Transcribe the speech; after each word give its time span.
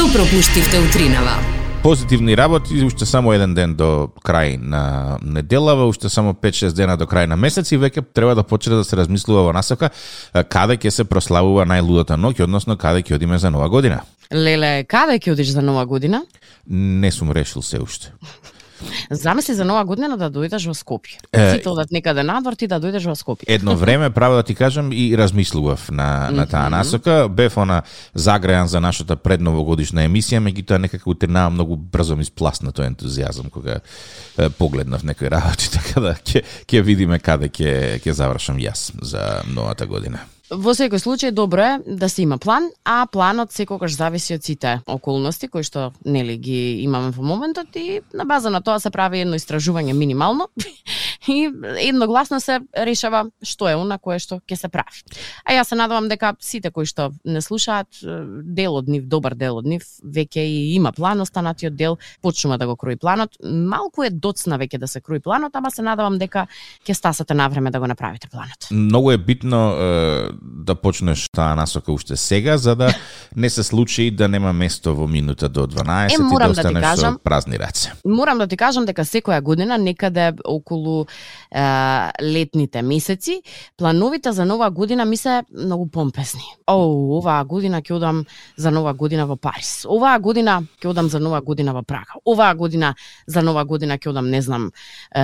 Што 0.00 0.08
пропуштивте 0.16 0.78
утринава? 0.80 1.34
позитивни 1.82 2.36
работи, 2.36 2.84
уште 2.84 3.04
само 3.06 3.34
еден 3.36 3.52
ден 3.54 3.74
до 3.76 4.08
крај 4.24 4.56
на 4.56 5.18
неделава, 5.20 5.84
уште 5.84 6.08
само 6.08 6.32
5-6 6.32 6.72
дена 6.72 6.96
до 6.96 7.04
крај 7.04 7.26
на 7.28 7.36
месец 7.36 7.68
и 7.72 7.76
веќе 7.76 8.04
треба 8.14 8.34
да 8.34 8.42
почне 8.42 8.78
да 8.80 8.84
се 8.84 8.96
размислува 8.96 9.42
во 9.44 9.52
насока 9.52 9.90
каде 10.32 10.78
ќе 10.80 10.88
се 10.88 11.04
прославува 11.04 11.66
најлудата 11.68 12.16
ноќ, 12.16 12.40
односно 12.48 12.78
каде 12.80 13.02
ќе 13.02 13.18
одиме 13.18 13.36
за 13.38 13.50
нова 13.50 13.68
година. 13.68 14.00
Леле, 14.32 14.86
каде 14.88 15.18
ќе 15.20 15.34
одиш 15.36 15.52
за 15.52 15.60
нова 15.60 15.84
година? 15.84 16.24
Не 16.64 17.12
сум 17.12 17.36
решил 17.36 17.60
се 17.60 17.82
уште. 17.84 18.16
Замисли 19.10 19.54
за 19.54 19.64
нова 19.64 19.84
година 19.84 20.16
да 20.16 20.30
дојдеш 20.30 20.66
во 20.66 20.74
Скопје. 20.74 21.18
Е, 21.32 21.56
Сите 21.56 21.68
одат 21.68 21.90
некаде 21.90 22.22
надвор, 22.22 22.54
ти 22.54 22.66
да 22.70 22.80
дојдеш 22.80 23.06
во 23.08 23.14
Скопје. 23.18 23.48
Едно 23.48 23.76
време, 23.76 24.10
право 24.10 24.36
да 24.40 24.42
ти 24.42 24.54
кажам, 24.54 24.92
и 24.92 25.16
размислував 25.18 25.90
на, 25.90 26.30
на 26.30 26.46
таа 26.46 26.70
насока. 26.70 27.28
Бев 27.28 27.56
она 27.58 27.82
загрејан 28.14 28.64
за 28.70 28.80
нашата 28.80 29.16
предновогодишна 29.16 30.06
емисија, 30.08 30.40
меѓутоа 30.40 30.78
некако 30.78 31.10
утринава 31.10 31.50
многу 31.50 31.76
брзо 31.76 32.16
ми 32.16 32.24
спласна 32.24 32.72
тој 32.72 32.94
ентузијазам 32.94 33.50
кога 33.50 33.80
е, 33.80 34.50
погледнав 34.50 35.04
некои 35.04 35.30
работи, 35.30 35.70
така 35.76 36.00
да 36.00 36.14
ќе 36.14 36.44
ќе 36.66 36.82
видиме 36.82 37.18
каде 37.18 37.48
ќе 37.48 38.00
ќе 38.00 38.12
завршам 38.12 38.58
јас 38.58 38.90
за 39.02 39.42
новата 39.48 39.86
година. 39.86 40.24
Во 40.50 40.72
секој 40.74 40.98
случај 40.98 41.30
добро 41.30 41.62
е 41.62 41.78
да 41.86 42.08
се 42.10 42.24
има 42.24 42.36
план, 42.38 42.70
а 42.84 43.06
планот 43.06 43.52
секогаш 43.54 43.94
зависи 43.94 44.34
од 44.34 44.42
сите 44.42 44.80
околности 44.90 45.46
кои 45.46 45.62
што 45.62 45.92
нели 46.04 46.34
ги 46.36 46.82
имаме 46.82 47.12
во 47.14 47.22
моментот 47.22 47.76
и 47.78 48.00
на 48.12 48.26
база 48.26 48.50
на 48.50 48.58
тоа 48.60 48.80
се 48.82 48.90
прави 48.90 49.22
едно 49.22 49.38
истражување 49.38 49.94
минимално. 49.94 50.48
и 51.28 51.50
едногласно 51.78 52.40
се 52.40 52.60
решава 52.76 53.26
што 53.42 53.68
е 53.68 53.76
она 53.76 53.98
кое 53.98 54.18
што 54.18 54.40
ќе 54.48 54.56
се 54.56 54.68
прави. 54.68 55.04
А 55.44 55.52
јас 55.52 55.72
се 55.72 55.76
надевам 55.76 56.08
дека 56.08 56.34
сите 56.40 56.70
кои 56.70 56.86
што 56.86 57.10
не 57.24 57.40
слушаат 57.40 58.00
дел 58.00 58.76
од 58.80 58.88
нив, 58.88 59.06
добар 59.08 59.34
дел 59.34 59.60
од 59.60 59.66
нив, 59.66 59.84
веќе 60.04 60.44
и 60.44 60.74
има 60.74 60.92
план, 60.92 61.20
останатиот 61.20 61.76
дел 61.76 61.98
почнува 62.22 62.58
да 62.58 62.66
го 62.66 62.76
крои 62.76 62.96
планот. 62.96 63.36
Малку 63.44 64.04
е 64.04 64.10
доцна 64.10 64.58
веќе 64.58 64.78
да 64.78 64.88
се 64.88 65.00
крои 65.00 65.20
планот, 65.20 65.56
ама 65.56 65.70
се 65.70 65.82
надевам 65.82 66.18
дека 66.18 66.46
ќе 66.86 66.94
стасате 66.94 67.34
на 67.34 67.48
време 67.48 67.70
да 67.70 67.80
го 67.80 67.86
направите 67.86 68.28
планот. 68.28 68.70
Многу 68.70 69.10
е 69.10 69.18
битно 69.18 69.60
е, 69.72 70.28
да 70.42 70.74
почнеш 70.74 71.28
таа 71.32 71.54
насока 71.54 71.92
уште 71.92 72.16
сега, 72.16 72.58
за 72.58 72.76
да 72.76 72.94
не 73.36 73.50
се 73.50 73.62
случи 73.62 74.10
да 74.10 74.28
нема 74.28 74.52
место 74.52 74.94
во 74.96 75.06
минута 75.06 75.48
до 75.48 75.66
12 75.66 76.10
Е, 76.10 76.14
и 76.14 76.16
да 76.16 76.22
морам 76.22 76.48
да 76.48 76.54
ти 76.54 76.60
останеш 76.60 76.82
кажам, 76.82 77.14
со 77.14 77.18
празни 77.24 77.58
раце. 77.58 77.92
Морам 78.04 78.38
да 78.38 78.46
ти 78.46 78.56
кажам 78.56 78.86
дека 78.86 79.04
секоја 79.04 79.40
година 79.40 79.78
некаде 79.78 80.32
околу 80.44 81.06
е, 81.50 81.60
летните 82.22 82.82
месеци, 82.82 83.42
плановите 83.76 84.32
за 84.32 84.44
нова 84.44 84.70
година 84.70 85.04
ми 85.04 85.16
се 85.16 85.42
многу 85.54 85.86
помпезни. 85.90 86.42
О, 86.66 87.18
оваа 87.18 87.44
година 87.44 87.82
ќе 87.82 87.92
одам 87.92 88.24
за 88.56 88.70
нова 88.70 88.94
година 88.94 89.26
во 89.26 89.36
Париз. 89.36 89.84
Оваа 89.88 90.18
година 90.18 90.62
ќе 90.82 90.88
одам 90.88 91.08
за 91.08 91.20
нова 91.20 91.40
година 91.40 91.72
во 91.72 91.82
Прага. 91.82 92.20
Оваа 92.24 92.54
година 92.54 92.94
за 93.26 93.42
нова 93.42 93.64
година 93.64 93.98
ќе 93.98 94.10
одам, 94.10 94.30
не 94.30 94.42
знам, 94.42 94.70
е, 95.14 95.22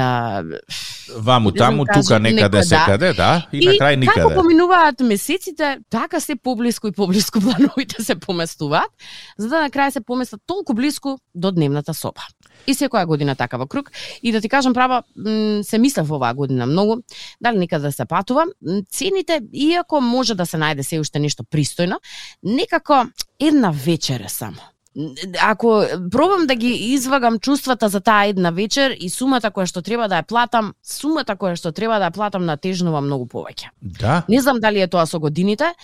Ваму 1.16 1.50
знам 1.50 1.58
таму, 1.58 1.84
кажам, 1.84 2.02
тука 2.02 2.18
некаде 2.18 2.58
да. 2.58 2.64
секаде, 2.64 3.12
да, 3.12 3.46
и, 3.52 3.66
на 3.66 3.72
крај 3.72 3.94
како 3.94 4.00
никаде. 4.00 4.34
поминуваат 4.34 5.00
месеците, 5.00 5.78
така 5.90 6.20
се 6.20 6.36
поблиску 6.36 6.88
и 6.88 6.92
поблиску 6.92 7.40
плановите 7.44 8.02
се 8.02 8.14
поместуваат, 8.14 8.90
за 9.38 9.48
да 9.48 9.60
на 9.62 9.70
крај 9.70 9.90
се 9.90 10.00
поместат 10.00 10.40
толку 10.46 10.74
блиску 10.74 11.18
до 11.34 11.52
дневната 11.52 11.94
соба. 11.94 12.26
И 12.66 12.74
секоја 12.74 13.06
година 13.06 13.36
така 13.36 13.56
во 13.56 13.66
круг. 13.66 13.90
И 14.22 14.32
да 14.32 14.40
ти 14.40 14.48
кажам 14.48 14.74
права, 14.74 15.02
се 15.62 15.78
мислев 15.78 16.10
оваа 16.10 16.34
година 16.34 16.66
многу, 16.66 16.96
дали 17.40 17.58
некаде 17.58 17.86
да 17.86 17.92
се 17.92 18.04
патува. 18.04 18.46
Цените, 18.90 19.40
иако 19.52 20.00
може 20.00 20.34
да 20.34 20.46
се 20.46 20.56
најде 20.56 20.82
се 20.82 21.00
уште 21.00 21.18
нешто 21.18 21.44
пристојно, 21.44 21.98
некако 22.42 23.06
една 23.40 23.70
вечера 23.70 24.28
само 24.28 24.75
ако 25.42 25.84
пробам 26.12 26.46
да 26.46 26.54
ги 26.54 26.68
извагам 26.68 27.38
чувствата 27.38 27.88
за 27.88 28.00
таа 28.00 28.26
една 28.26 28.50
вечер 28.50 28.96
и 29.00 29.10
сумата 29.10 29.50
која 29.52 29.66
што 29.68 29.82
треба 29.82 30.08
да 30.08 30.22
ја 30.22 30.26
платам, 30.26 30.72
сумата 30.82 31.36
која 31.36 31.56
што 31.56 31.72
треба 31.72 31.98
да 32.00 32.08
ја 32.08 32.14
платам 32.14 32.46
натежнува 32.48 33.00
многу 33.04 33.26
повеќе. 33.26 33.68
Да, 33.82 34.22
Не 34.28 34.40
знам 34.40 34.60
дали 34.60 34.80
е 34.80 34.88
тоа 34.88 35.06
со 35.06 35.20
годините 35.20 35.74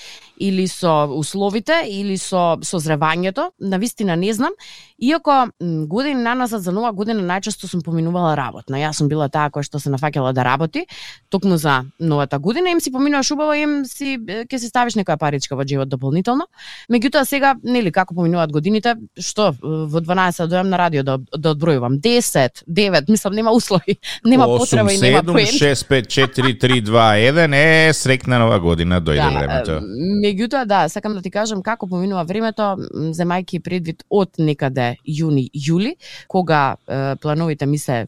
или 0.41 0.67
со 0.69 1.05
условите 1.13 1.85
или 1.89 2.17
со 2.17 2.57
созревањето, 2.63 3.51
на 3.61 3.79
вистина 3.79 4.17
не 4.17 4.33
знам. 4.33 4.53
Иако 4.99 5.51
години 5.87 6.23
наназад 6.23 6.63
за 6.63 6.73
нова 6.73 6.93
година 6.93 7.21
најчесто 7.21 7.67
сум 7.67 7.83
поминувала 7.83 8.37
работна. 8.37 8.79
Јас 8.79 8.93
сум 8.93 9.09
била 9.09 9.29
таа 9.29 9.51
која 9.51 9.63
што 9.63 9.79
се 9.79 9.91
нафаќала 9.91 10.33
да 10.33 10.45
работи 10.45 10.87
токму 11.29 11.57
за 11.57 11.85
новата 12.01 12.39
година, 12.39 12.71
им 12.71 12.81
си 12.81 12.93
поминуваш 12.93 13.31
убаво, 13.31 13.53
им 13.53 13.85
си 13.85 14.17
ќе 14.19 14.59
си 14.59 14.69
ставиш 14.69 14.95
некоја 14.95 15.19
паричка 15.19 15.57
во 15.57 15.65
джебот 15.65 15.89
дополнително. 15.89 16.47
Меѓутоа 16.91 17.25
сега, 17.25 17.57
нели, 17.63 17.93
како 17.93 18.15
поминуваат 18.15 18.53
годините, 18.53 18.97
што 19.19 19.53
во 19.61 20.01
12 20.01 20.47
дојам 20.51 20.71
на 20.73 20.79
радио 20.79 21.03
да, 21.03 21.19
да 21.19 21.55
одбројувам 21.55 21.99
10, 22.01 22.65
9, 22.67 23.11
мислам 23.11 23.35
нема 23.35 23.53
услови, 23.53 23.97
нема 24.25 24.47
потреба 24.47 24.93
и 24.93 24.99
нема 24.99 25.23
7, 25.23 25.33
поен. 25.33 25.47
6, 25.47 25.89
5, 25.89 26.07
4, 26.07 26.55
3, 26.61 26.81
2, 26.83 27.07
1, 27.33 27.57
е, 27.57 27.93
срекна 27.93 28.39
нова 28.39 28.61
година, 28.61 29.01
дојде 29.03 29.29
времето. 29.29 29.79
Да, 29.81 29.81
меѓутоа 30.27 30.65
да, 30.67 30.89
сакам 30.89 31.15
да 31.15 31.23
ти 31.23 31.31
кажам 31.31 31.63
како 31.63 31.87
поминува 31.87 32.25
времето, 32.29 32.77
земајки 33.17 33.63
предвид 33.63 34.05
од 34.11 34.39
некаде 34.39 34.97
јуни, 35.07 35.49
јули, 35.55 35.97
кога 36.29 36.77
е, 36.87 37.17
плановите 37.23 37.67
ми 37.67 37.79
се 37.79 38.07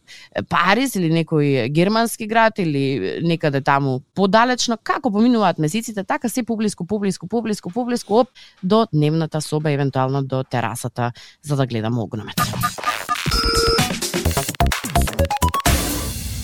Париз 0.48 0.94
или 0.98 1.10
некој 1.12 1.68
германски 1.72 2.26
град 2.26 2.58
или 2.58 3.20
некаде 3.22 3.60
таму 3.64 4.00
подалечно, 4.14 4.76
како 4.82 5.10
поминуваат 5.10 5.58
месеците, 5.58 6.04
така 6.04 6.28
се 6.28 6.42
поблиску, 6.42 6.86
поблиску, 6.86 7.28
поблиску, 7.28 7.70
поблиску 7.70 8.14
оп 8.14 8.28
до 8.62 8.86
дневната 8.92 9.40
соба, 9.40 9.70
евентуално 9.70 10.22
до 10.22 10.42
терасата 10.84 11.12
за 11.42 11.56
да 11.56 11.66
гледам 11.66 11.98
огномет. 11.98 12.40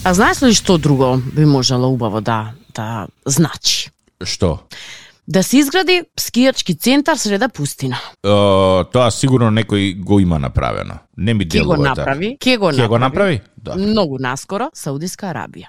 А 0.05 0.15
знаеш 0.15 0.43
ли 0.43 0.55
што 0.55 0.79
друго 0.79 1.21
би 1.37 1.45
можело 1.45 1.89
убаво 1.93 2.21
да 2.21 2.53
да 2.75 3.07
значи? 3.27 3.91
Што? 4.25 4.59
Да 5.29 5.43
се 5.43 5.59
изгради 5.59 6.03
скијачки 6.19 6.75
центар 6.75 7.17
среда 7.17 7.49
пустина. 7.49 7.97
О, 8.25 8.85
тоа 8.85 9.11
сигурно 9.11 9.51
некој 9.53 9.95
го 10.01 10.21
има 10.21 10.39
направено. 10.39 10.99
Не 11.17 11.35
ми 11.35 11.45
Ке 11.49 11.61
го 11.61 11.77
делува 11.77 11.77
така. 11.77 11.89
направи? 12.01 12.37
Ке 12.41 12.57
го 12.57 12.73
направи? 12.73 12.89
го 12.89 12.99
направи? 12.99 13.41
Да. 13.57 13.77
Многу 13.77 14.19
наскоро 14.19 14.71
Саудиска 14.75 15.27
Арабија. 15.27 15.69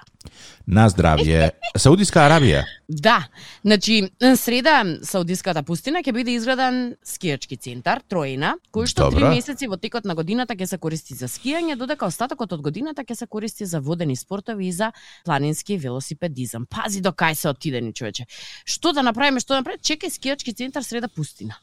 На 0.66 0.88
здравје. 0.88 1.50
Саудиска 1.76 2.20
Арабија. 2.20 2.62
Да, 2.88 3.24
значи 3.64 4.10
среда 4.36 4.84
Саудиската 5.02 5.62
пустина 5.62 6.02
ќе 6.02 6.12
биде 6.12 6.34
изграден 6.36 6.94
скијачки 7.02 7.56
центар 7.58 8.00
Троина, 8.08 8.54
кој 8.72 8.86
што 8.86 9.08
три 9.10 9.20
Добро. 9.20 9.30
месеци 9.34 9.66
во 9.66 9.76
текот 9.76 10.04
на 10.04 10.14
годината 10.14 10.54
ќе 10.54 10.66
се 10.66 10.78
користи 10.78 11.14
за 11.14 11.26
скијање, 11.26 11.76
додека 11.76 12.06
остатокот 12.06 12.52
од 12.52 12.60
годината 12.60 13.02
ќе 13.02 13.14
се 13.14 13.26
користи 13.26 13.66
за 13.66 13.80
водени 13.80 14.16
спортови 14.16 14.66
и 14.66 14.72
за 14.72 14.92
планински 15.24 15.78
велосипедизам. 15.78 16.66
Пази 16.66 17.00
до 17.00 17.10
кај 17.10 17.32
се 17.34 17.48
отидени 17.48 17.92
човече. 17.92 18.26
Што 18.64 18.92
да 18.92 19.02
направиме, 19.02 19.40
што 19.40 19.54
да 19.54 19.60
направиме? 19.60 19.82
Чекај 19.82 20.10
скијачки 20.10 20.54
центар 20.54 20.82
среда 20.82 21.08
пустина. 21.08 21.56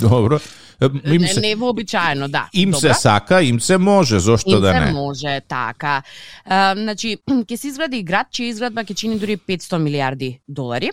Добро. 0.00 0.40
Е, 0.80 0.86
Им 1.06 1.22
Не, 1.22 1.28
се, 1.28 1.40
не 1.40 1.54
вообичаено, 1.54 2.28
да. 2.28 2.48
им 2.52 2.74
се 2.74 2.88
Добра. 2.88 2.94
сака, 2.94 3.42
им 3.42 3.60
се 3.60 3.78
може, 3.78 4.18
зошто 4.18 4.50
Им 4.50 4.60
да 4.60 4.72
се 4.72 4.80
не? 4.80 4.92
може, 4.92 5.40
така. 5.48 6.02
А, 6.44 6.74
значи, 6.76 7.16
ќе 7.28 7.56
се 7.56 7.68
изгради 7.68 8.02
град, 8.14 8.30
чија 8.30 8.52
изградба 8.52 8.84
ќе 8.86 8.94
чини 8.94 9.16
дури 9.18 9.34
500 9.36 9.80
милиарди 9.82 10.28
долари. 10.46 10.92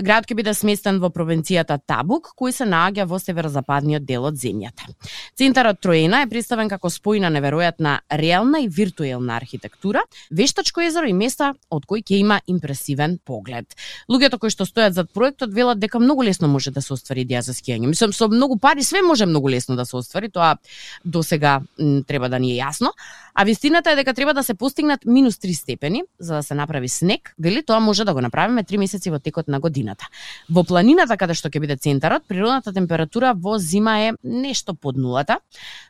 Градот 0.00 0.30
ќе 0.30 0.36
биде 0.38 0.54
сместен 0.56 0.96
во 1.02 1.10
провинцијата 1.12 1.76
Табук, 1.84 2.30
кој 2.38 2.54
се 2.56 2.64
наоѓа 2.64 3.04
во 3.10 3.18
северозападниот 3.20 4.06
дел 4.08 4.24
од 4.30 4.38
земјата. 4.40 4.88
Центарот 5.36 5.82
Троена 5.84 6.22
е 6.24 6.30
представен 6.30 6.70
како 6.72 6.88
спој 6.88 7.20
на 7.20 7.28
неверојатна 7.34 7.98
реална 8.08 8.62
и 8.64 8.70
виртуелна 8.72 9.36
архитектура, 9.36 10.06
вештачко 10.30 10.80
езеро 10.86 11.10
и 11.10 11.16
места 11.16 11.52
од 11.68 11.84
кои 11.84 12.00
ќе 12.00 12.22
има 12.22 12.40
импресивен 12.48 13.18
поглед. 13.24 13.76
Луѓето 14.08 14.40
кои 14.40 14.54
што 14.54 14.64
стојат 14.64 14.96
зад 14.96 15.12
проектот 15.12 15.52
велат 15.52 15.82
дека 15.82 16.00
многу 16.00 16.24
лесно 16.24 16.48
може 16.48 16.72
да 16.72 16.80
се 16.80 16.94
оствари 16.96 17.26
идеја 17.26 17.44
за 17.44 17.52
скијање. 17.52 17.92
Мислам 17.92 18.16
со 18.16 18.30
многу 18.32 18.56
пари 18.56 18.82
све 18.82 19.02
може 19.04 19.28
многу 19.28 19.52
лесно 19.52 19.76
да 19.76 19.84
се 19.84 19.98
оствари, 20.00 20.32
тоа 20.32 20.56
до 21.04 21.22
сега 21.22 21.60
треба 22.08 22.32
да 22.32 22.40
ни 22.40 22.56
е 22.56 22.62
јасно. 22.62 22.94
А 23.34 23.44
вистината 23.44 23.90
е 23.90 23.96
дека 23.96 24.14
треба 24.14 24.34
да 24.34 24.44
се 24.44 24.54
постигнат 24.54 25.04
минус 25.04 25.34
3 25.34 25.52
степени 25.52 26.02
за 26.18 26.34
да 26.34 26.42
се 26.42 26.53
направи 26.54 26.88
снег. 26.88 27.34
Вели 27.38 27.62
тоа 27.62 27.80
може 27.80 28.04
да 28.04 28.14
го 28.14 28.20
направиме 28.20 28.64
3 28.64 28.78
месеци 28.78 29.10
во 29.10 29.18
текот 29.18 29.48
на 29.48 29.60
годината. 29.60 30.06
Во 30.48 30.64
планината 30.64 31.16
каде 31.16 31.34
што 31.34 31.50
ќе 31.50 31.60
биде 31.60 31.76
центарот, 31.76 32.24
природната 32.28 32.72
температура 32.72 33.34
во 33.34 33.58
зима 33.58 33.98
е 34.00 34.12
нешто 34.22 34.74
под 34.74 34.96
нулата. 34.96 35.38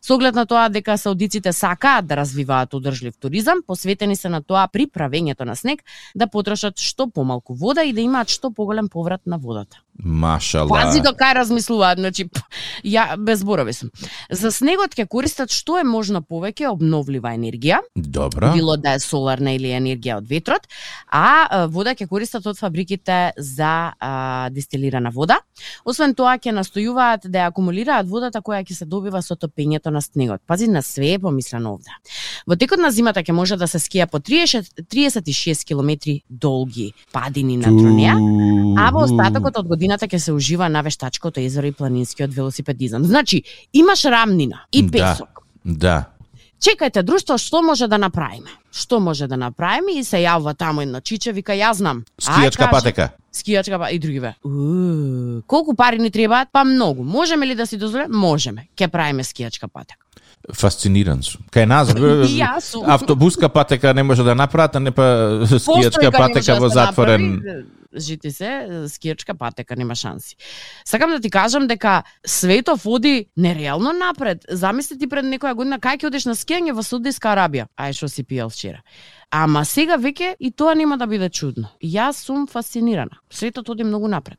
Со 0.00 0.14
оглед 0.14 0.34
на 0.34 0.46
тоа 0.46 0.68
дека 0.68 0.98
саудиците 0.98 1.52
сакаат 1.52 2.06
да 2.06 2.16
развиваат 2.16 2.74
одржлив 2.74 3.14
туризам, 3.20 3.62
посветени 3.66 4.16
се 4.16 4.28
на 4.28 4.42
тоа 4.42 4.68
при 4.72 4.86
правењето 4.86 5.44
на 5.44 5.56
снег 5.56 5.84
да 6.14 6.26
потрошат 6.26 6.80
што 6.80 7.10
помалку 7.10 7.54
вода 7.54 7.84
и 7.84 7.92
да 7.92 8.00
имаат 8.00 8.28
што 8.28 8.50
поголем 8.50 8.88
поврат 8.88 9.26
на 9.26 9.38
водата. 9.38 9.83
Машала. 10.02 10.68
Пази 10.68 11.00
до 11.00 11.12
кај 11.14 11.36
размислуваат, 11.38 11.98
значи 11.98 12.26
ја 12.84 13.14
без 13.16 13.40
зборови 13.44 13.72
сум. 13.72 13.90
За 14.30 14.50
снегот 14.50 14.96
ќе 14.96 15.06
користат 15.06 15.52
што 15.54 15.78
е 15.78 15.84
можно 15.86 16.18
повеќе 16.22 16.66
обновлива 16.72 17.30
енергија, 17.36 17.78
Добро. 17.94 18.52
било 18.54 18.76
да 18.76 18.96
е 18.96 18.98
соларна 18.98 19.54
или 19.54 19.70
енергија 19.70 20.18
од 20.18 20.26
ветрот, 20.28 20.66
а 21.12 21.66
вода 21.70 21.94
ќе 21.94 22.08
користат 22.08 22.46
од 22.46 22.58
фабриките 22.58 23.32
за 23.38 23.94
а, 23.98 24.50
дистилирана 24.50 25.10
вода. 25.14 25.38
Освен 25.84 26.14
тоа 26.14 26.38
ќе 26.38 26.52
настојуваат 26.58 27.28
да 27.30 27.44
ја 27.44 27.52
акумулираат 27.52 28.08
водата 28.10 28.42
која 28.42 28.64
ќе 28.66 28.74
се 28.74 28.90
добива 28.90 29.22
со 29.22 29.36
топењето 29.36 29.94
на 29.94 30.02
снегот. 30.02 30.42
Пази 30.46 30.68
на 30.68 30.82
све 30.82 31.14
е 31.14 31.18
помислено 31.18 31.74
овде. 31.78 31.94
Во 32.46 32.56
текот 32.56 32.82
на 32.82 32.90
зимата 32.90 33.22
ќе 33.22 33.32
може 33.32 33.56
да 33.56 33.68
се 33.70 33.78
скија 33.78 34.10
по 34.10 34.18
30, 34.18 34.74
36 34.90 35.64
км 35.64 36.18
долги 36.28 36.92
падини 37.12 37.56
на 37.56 37.70
Тронеа, 37.70 38.18
А 38.76 38.90
во 38.90 39.04
остатокот 39.06 39.56
од 39.60 39.68
годината 39.84 40.08
ќе 40.08 40.18
се 40.18 40.32
ужива 40.32 40.68
на 40.68 40.82
вештачкото 40.82 41.40
езеро 41.40 41.66
и 41.66 41.72
планинскиот 41.72 42.32
велосипедизам. 42.34 43.04
Значи, 43.04 43.42
имаш 43.72 44.04
рамнина 44.04 44.64
и 44.72 44.82
Да. 44.82 44.90
песок. 44.90 45.44
Да. 45.64 46.04
Чекајте, 46.60 47.02
друштво, 47.02 47.36
што 47.38 47.60
може 47.62 47.88
да 47.88 47.98
направиме? 47.98 48.48
Што 48.72 49.00
може 49.00 49.26
да 49.28 49.36
направиме? 49.36 49.98
И 50.00 50.04
се 50.04 50.16
јавува 50.24 50.56
таму 50.56 50.80
едно 50.80 51.00
чиче, 51.00 51.32
вика, 51.32 51.52
ја 51.52 51.72
знам. 51.74 52.04
Скијачка 52.16 52.70
патека. 52.70 53.10
Скијачка 53.34 53.78
па 53.78 53.90
и 53.90 53.98
другиве. 53.98 54.34
Уу, 54.44 55.42
колку 55.46 55.74
пари 55.74 55.98
ни 55.98 56.10
требаат? 56.10 56.48
Па 56.52 56.64
многу. 56.64 57.04
Можеме 57.04 57.46
ли 57.46 57.54
да 57.54 57.66
си 57.66 57.76
дозволиме? 57.76 58.08
Можеме. 58.08 58.68
Ке 58.76 58.88
правиме 58.88 59.22
скијачка 59.22 59.68
патека. 59.68 60.00
Фасциниран 60.52 61.22
сум. 61.22 61.42
Кај 61.52 61.64
нас 61.64 61.92
автобуска 62.96 63.48
патека 63.48 63.94
не 63.94 64.02
може 64.02 64.22
да 64.22 64.34
направат, 64.34 64.76
а 64.76 64.80
не 64.80 64.90
па 64.90 65.02
скијачка 65.44 66.08
може 66.08 66.16
патека 66.16 66.54
да 66.54 66.60
во 66.60 66.68
затворен 66.68 67.34
направи, 67.34 67.64
Жити 67.96 68.30
се, 68.30 68.50
скијачка 68.90 69.34
патека 69.38 69.76
нема 69.76 69.94
шанси. 69.94 70.36
Сакам 70.84 71.10
да 71.10 71.20
ти 71.20 71.30
кажам 71.30 71.66
дека 71.66 72.02
светот 72.26 72.80
води 72.82 73.26
нереално 73.36 73.92
напред. 73.92 74.46
Замисли 74.50 74.98
ти 74.98 75.08
пред 75.08 75.24
некоја 75.24 75.54
година 75.54 75.78
кај 75.78 76.00
ќе 76.02 76.06
одиш 76.06 76.24
на 76.24 76.34
скијање 76.34 76.72
во 76.72 76.82
Саудиска 76.82 77.34
Арабија. 77.34 77.66
Ај 77.78 77.92
што 77.92 78.08
си 78.08 78.24
пиел 78.24 78.50
вчера. 78.50 78.82
Ама 79.30 79.64
сега 79.64 79.96
веќе 79.98 80.34
и 80.38 80.50
тоа 80.50 80.74
нема 80.74 80.98
да 80.98 81.06
биде 81.06 81.28
чудно. 81.28 81.68
Јас 81.82 82.22
сум 82.26 82.46
фасцинирана. 82.46 83.18
Светот 83.30 83.68
оди 83.68 83.84
многу 83.84 84.08
напред. 84.08 84.38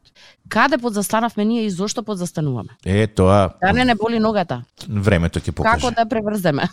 Каде 0.50 0.78
подзастанавме 0.78 1.46
ние 1.46 1.66
и 1.66 1.70
зошто 1.70 2.04
подзастануваме? 2.04 2.70
Е, 2.86 3.08
тоа 3.08 3.50
Да 3.62 3.74
не 3.74 3.86
не 3.86 3.96
боли 3.96 4.20
ногата. 4.20 4.64
времето 4.88 5.40
ќе 5.40 5.52
покаже. 5.52 5.82
Како 5.82 5.96
да 5.96 6.06
преврземе? 6.06 6.64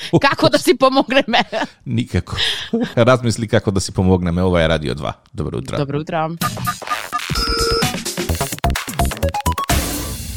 Како 0.20 0.48
да 0.48 0.58
си 0.58 0.74
помогнеме? 0.78 1.44
Никако. 1.86 2.36
Размисли 2.96 3.48
како 3.48 3.70
да 3.70 3.80
си 3.80 3.92
помогнеме. 3.92 4.42
Ова 4.42 4.62
е 4.64 4.68
Радио 4.68 4.94
2. 4.94 5.12
Добро 5.34 5.58
утро. 5.58 5.76
Добро 5.76 6.00
утро. 6.00 6.28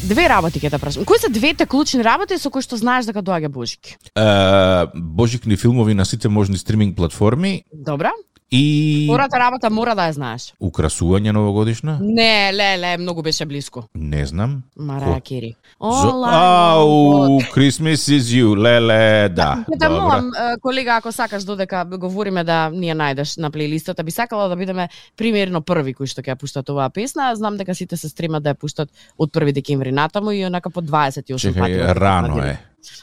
Две 0.06 0.28
работи 0.28 0.60
ќе 0.62 0.70
те 0.70 0.78
прашам. 0.78 1.04
Кои 1.04 1.18
се 1.18 1.28
двете 1.34 1.66
клучни 1.66 2.04
работи 2.04 2.38
со 2.38 2.50
кои 2.50 2.62
што 2.62 2.78
знаеш 2.78 3.08
дека 3.10 3.24
доаѓа 3.26 3.48
Божик? 3.50 3.96
Е, 4.14 4.86
божикни 4.94 5.56
филмови 5.58 5.94
на 5.98 6.06
сите 6.06 6.28
можни 6.28 6.58
стриминг 6.58 6.96
платформи 6.96 7.64
Добра? 7.74 8.12
И 8.50 9.06
Втората 9.10 9.38
работа 9.38 9.70
мора 9.70 9.94
да 9.94 10.06
ја 10.08 10.12
знаеш. 10.12 10.54
украсување 10.60 11.32
новогодишна? 11.32 11.98
Не, 12.00 12.52
леле, 12.52 12.96
многу 12.98 13.22
беше 13.22 13.46
блиско. 13.46 13.84
Не 13.94 14.26
знам. 14.26 14.62
Мараја 14.78 15.20
Кери. 15.20 15.56
Ау. 15.80 17.40
Christmas 17.54 18.06
is 18.08 18.30
you, 18.30 18.54
леле, 18.56 19.28
да. 19.28 19.64
Ќе 19.68 19.78
те 19.80 19.88
добро. 19.88 20.00
молам, 20.00 20.30
колега, 20.62 20.96
ако 20.96 21.12
сакаш 21.12 21.44
додека 21.44 21.84
говориме 21.84 22.44
да 22.44 22.70
ни 22.70 22.86
ја 22.86 22.94
најдеш 22.94 23.38
на 23.38 23.50
плейлистата, 23.50 24.04
би 24.04 24.10
сакала 24.10 24.48
да 24.48 24.56
бидеме 24.56 24.88
примерно 25.16 25.60
први 25.60 25.94
кои 25.94 26.06
што 26.06 26.22
ќе 26.22 26.34
ја 26.34 26.38
пуштат 26.38 26.70
оваа 26.70 26.90
песна. 26.90 27.34
Знам 27.34 27.56
дека 27.56 27.74
сите 27.74 27.96
се 27.96 28.08
стремат 28.08 28.42
да 28.42 28.54
ја 28.54 28.58
пуштат 28.60 28.88
од 29.18 29.30
1 29.30 29.52
декември 29.52 29.92
натаму 29.92 30.30
и 30.30 30.44
онака 30.46 30.70
по 30.70 30.80
28 30.82 31.34
пати. 31.34 31.50
Чекај, 31.50 31.94
рано 31.98 32.38
е. 32.44 32.58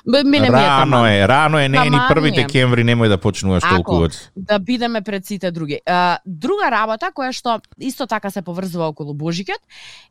Бе, 0.08 0.24
Мене 0.24 0.50
ми 0.50 0.58
е 0.58 0.62
Рано 0.62 1.08
е, 1.08 1.28
рано 1.28 1.60
е, 1.60 1.70
не 1.70 1.78
е 1.78 1.90
ни 1.90 2.00
први 2.10 2.32
декември, 2.32 2.84
немој 2.88 3.10
да 3.10 3.18
почнуваш 3.18 3.64
толку 3.64 4.04
од... 4.08 4.18
да 4.36 4.60
бидеме 4.60 5.02
пред 5.02 5.26
сите 5.26 5.52
други. 5.52 5.80
А, 5.86 6.18
друга 6.26 6.70
работа 6.72 7.12
која 7.16 7.34
што 7.36 7.60
исто 7.80 8.08
така 8.08 8.32
се 8.32 8.42
поврзува 8.42 8.92
околу 8.94 9.14
Божикот 9.14 9.60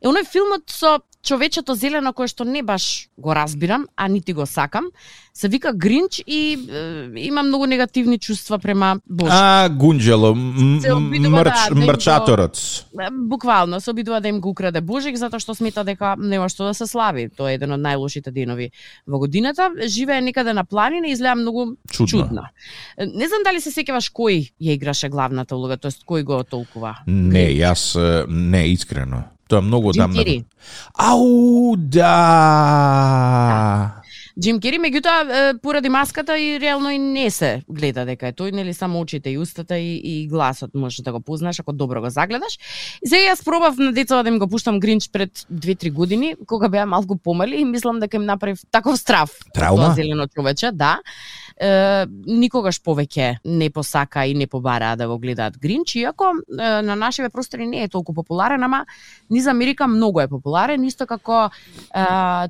е 0.01 0.07
оној 0.07 0.27
филмот 0.29 0.69
со 0.69 0.99
човечето 1.23 1.75
зелено 1.75 2.13
кое 2.13 2.27
што 2.27 2.43
не 2.43 2.63
баш 2.63 3.07
го 3.17 3.35
разбирам, 3.35 3.87
а 3.95 4.07
нити 4.07 4.33
го 4.33 4.45
сакам. 4.45 4.85
Се 5.33 5.47
вика 5.47 5.73
Гринч 5.73 6.21
и 6.27 6.59
е, 6.69 7.19
има 7.19 7.43
многу 7.43 7.65
негативни 7.65 8.19
чувства 8.19 8.59
према 8.59 8.99
Божик. 9.09 9.33
А, 9.33 9.69
Гунджело, 9.69 10.31
обидува 10.31 11.39
мрч, 11.39 11.53
да, 11.69 11.73
да 11.75 11.79
им 11.79 11.79
го- 11.79 11.91
мрчаторот. 11.91 12.85
Буквално 13.11 13.81
се 13.81 13.91
обидува 13.91 14.21
да 14.21 14.27
им 14.27 14.41
го 14.41 14.49
украде 14.49 14.81
Божик 14.81 15.15
затоа 15.15 15.39
што 15.39 15.55
смета 15.55 15.83
дека 15.83 16.15
нема 16.19 16.49
што 16.49 16.67
да 16.67 16.73
се 16.73 16.85
слави. 16.85 17.29
Тоа 17.29 17.51
е 17.51 17.55
еден 17.55 17.71
од 17.71 17.81
најлошите 17.81 18.29
денови 18.31 18.69
во 19.07 19.19
годината. 19.19 19.71
Живее 19.87 20.21
некаде 20.21 20.53
на 20.53 20.63
планина 20.63 21.07
и 21.07 21.11
изгледа 21.11 21.35
многу 21.35 21.65
Чудно. 21.89 22.07
чудно. 22.07 22.43
Не 22.99 23.27
знам 23.27 23.41
дали 23.47 23.61
се 23.61 23.71
сеќаваш 23.71 24.11
кој 24.13 24.51
ја 24.61 24.75
играше 24.75 25.09
главната 25.09 25.55
улога, 25.55 25.77
тоест 25.77 26.03
кој 26.05 26.23
го 26.23 26.43
толкува. 26.43 26.97
Не, 27.07 27.47
јас 27.57 27.95
не 28.29 28.67
искрено. 28.67 29.23
Тоа 29.53 29.61
многу 29.61 29.91
Джим 29.91 30.09
одамна. 30.09 30.23
Ау, 30.97 31.75
да. 31.77 32.03
Джим 34.39 34.59
Кери, 34.59 34.79
меѓутоа, 34.81 35.59
поради 35.61 35.89
маската 35.89 36.39
и 36.39 36.59
реално 36.59 36.89
и 36.89 36.97
не 36.97 37.29
се 37.29 37.61
гледа 37.69 38.05
дека 38.05 38.31
е 38.31 38.33
тој, 38.33 38.51
нели 38.51 38.73
само 38.73 39.01
очите 39.01 39.29
и 39.29 39.37
устата 39.37 39.77
и, 39.77 40.01
и 40.03 40.27
гласот 40.27 40.73
може 40.73 41.03
да 41.03 41.11
го 41.13 41.19
познаеш 41.21 41.59
ако 41.59 41.73
добро 41.73 42.01
го 42.01 42.09
загледаш. 42.09 42.57
И 43.05 43.09
сега 43.09 43.29
јас 43.29 43.43
пробав 43.45 43.77
на 43.77 43.91
децата 43.93 44.23
да 44.23 44.29
им 44.29 44.39
го 44.39 44.47
пуштам 44.47 44.79
Гринч 44.79 45.09
пред 45.13 45.45
2-3 45.53 45.91
години, 45.93 46.35
кога 46.47 46.69
беа 46.69 46.85
малку 46.85 47.17
помали 47.17 47.61
и 47.61 47.65
мислам 47.65 47.99
дека 47.99 48.17
им 48.17 48.25
направив 48.25 48.59
таков 48.71 48.97
страв. 48.97 49.37
Траума? 49.53 49.85
Тоа 49.85 49.93
зелено 49.93 50.27
човече, 50.27 50.71
да. 50.71 50.97
Е, 51.61 52.05
никогаш 52.25 52.79
повеќе 52.81 53.37
не 53.45 53.69
посака 53.69 54.25
и 54.25 54.33
не 54.33 54.47
побараа 54.47 54.97
да 54.97 55.07
го 55.07 55.19
гледаат 55.19 55.59
Гринч, 55.61 55.95
иако 55.95 56.31
е, 56.33 56.81
на 56.81 56.95
нашиве 56.95 57.29
простори 57.29 57.67
не 57.67 57.83
е 57.83 57.89
толку 57.89 58.13
популарен, 58.13 58.63
ама 58.63 58.85
низ 59.29 59.45
Америка 59.47 59.87
многу 59.87 60.19
е 60.19 60.27
популарен, 60.27 60.83
исто 60.83 61.05
како 61.05 61.45
е, 61.45 62.05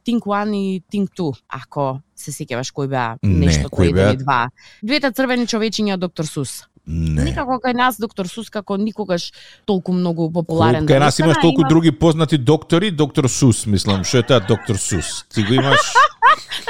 Think 0.07 0.23
One 0.23 0.55
и 0.55 0.83
Think 0.93 1.11
Two, 1.11 1.35
ако 1.49 1.72
се 2.15 2.31
сеќаваш 2.31 2.71
кој 2.75 2.87
беа 2.87 3.07
Не, 3.21 3.47
нешто 3.47 3.69
кои 3.69 3.89
кој 3.89 3.93
беа? 3.95 4.09
или 4.11 4.17
два. 4.23 4.49
Двете 4.81 5.11
црвени 5.11 5.47
човечиња 5.47 5.97
од 5.97 5.99
Доктор 6.05 6.25
Сус. 6.29 6.63
Не. 6.87 7.23
Никако 7.23 7.59
кај 7.63 7.73
нас 7.73 7.97
Доктор 7.99 8.27
Сус 8.27 8.49
како 8.49 8.75
никогаш 8.77 9.31
толку 9.65 9.93
многу 9.93 10.27
популарен. 10.31 10.83
Кај 10.83 10.99
да 10.99 11.05
нас 11.07 11.19
имаш 11.19 11.37
толку 11.41 11.61
има- 11.61 11.69
други 11.69 11.91
познати 11.91 12.37
доктори, 12.37 12.91
доктор 12.91 13.27
Сус, 13.27 13.65
мислам, 13.65 14.03
што 14.03 14.17
е 14.17 14.23
таа 14.23 14.39
доктор 14.39 14.75
Сус? 14.75 15.23
Ти 15.33 15.43
го 15.43 15.53
имаш 15.53 15.79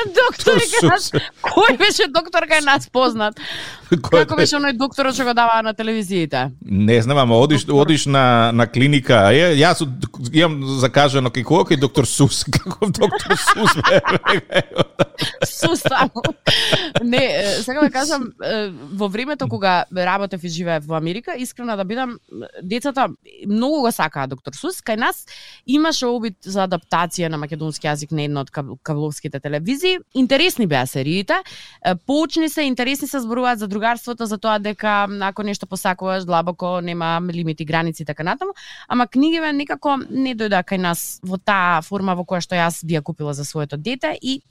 Доктор 0.06 0.58
нас. 0.84 1.12
Кој 1.44 1.78
беше 1.78 2.08
доктор 2.12 2.46
кај 2.50 2.64
нас 2.66 2.90
познат? 2.90 3.40
кој 3.92 4.24
Како 4.24 4.36
беше 4.36 4.58
оној 4.58 4.76
докторот 4.78 5.16
што 5.16 5.26
го 5.30 5.34
даваа 5.38 5.62
на 5.64 5.74
телевизиите? 5.74 6.52
Не 6.62 7.02
знам, 7.02 7.18
ама 7.18 7.38
одиш 7.38 7.66
одиш 7.70 8.06
на 8.06 8.52
на 8.54 8.68
клиника. 8.68 9.30
Е, 9.34 9.54
јас 9.60 9.84
имам 10.34 10.80
закажано 10.80 11.30
кај 11.30 11.44
кого 11.44 11.64
кај 11.64 11.80
доктор 11.80 12.06
Сус. 12.06 12.44
Каков 12.54 12.92
доктор 12.92 13.38
Сус 13.38 13.76
бе? 13.82 14.02
Сус 15.48 15.84
само. 15.88 16.24
Не, 17.04 17.24
сега 17.62 17.82
да 17.82 17.90
кажам, 17.92 18.32
во 18.94 19.08
времето 19.10 19.48
кога 19.48 19.86
работев 20.06 20.44
и 20.44 20.50
живеев 20.50 20.86
во 20.86 20.96
Америка, 20.96 21.36
искрена 21.38 21.78
да 21.78 21.84
бидам, 21.86 22.18
децата 22.64 23.08
многу 23.48 23.82
го 23.82 23.92
сакаа 23.92 24.28
доктор 24.28 24.54
Сус. 24.54 24.82
Кај 24.82 24.96
нас 24.96 25.26
имаше 25.68 26.06
обид 26.08 26.36
за 26.46 26.68
адаптација 26.68 27.28
на 27.30 27.38
македонски 27.38 27.88
јазик 27.88 28.12
на 28.12 28.22
една 28.24 28.42
од 28.42 28.52
каб- 28.52 28.78
кабловските 28.84 29.40
телевизии. 29.40 30.00
Интересни 30.14 30.68
беа 30.68 30.86
сериите. 30.88 31.34
Поучни 32.08 32.50
се, 32.50 32.62
интересни 32.62 33.08
се 33.08 33.20
зборуваат 33.20 33.60
за 33.60 33.68
другарството, 33.68 34.26
за 34.26 34.38
тоа 34.38 34.60
дека 34.60 35.08
ако 35.22 35.44
нешто 35.44 35.68
посакуваш 35.68 36.24
длабоко, 36.26 36.82
нема 36.82 37.22
лимити, 37.34 37.66
граници 37.66 38.04
и 38.04 38.06
така 38.06 38.24
натаму. 38.24 38.52
Ама 38.88 39.08
книгиве 39.08 39.54
некако 39.54 39.98
не 40.10 40.36
дојдоа 40.36 40.64
кај 40.64 40.78
нас 40.78 41.20
во 41.24 41.38
таа 41.38 41.82
форма 41.82 42.16
во 42.16 42.24
која 42.24 42.42
што 42.42 42.56
јас 42.56 42.86
би 42.86 42.94
ја 42.94 43.02
купила 43.02 43.34
за 43.34 43.46
своето 43.46 43.78
дете 43.78 44.18
и 44.22 44.42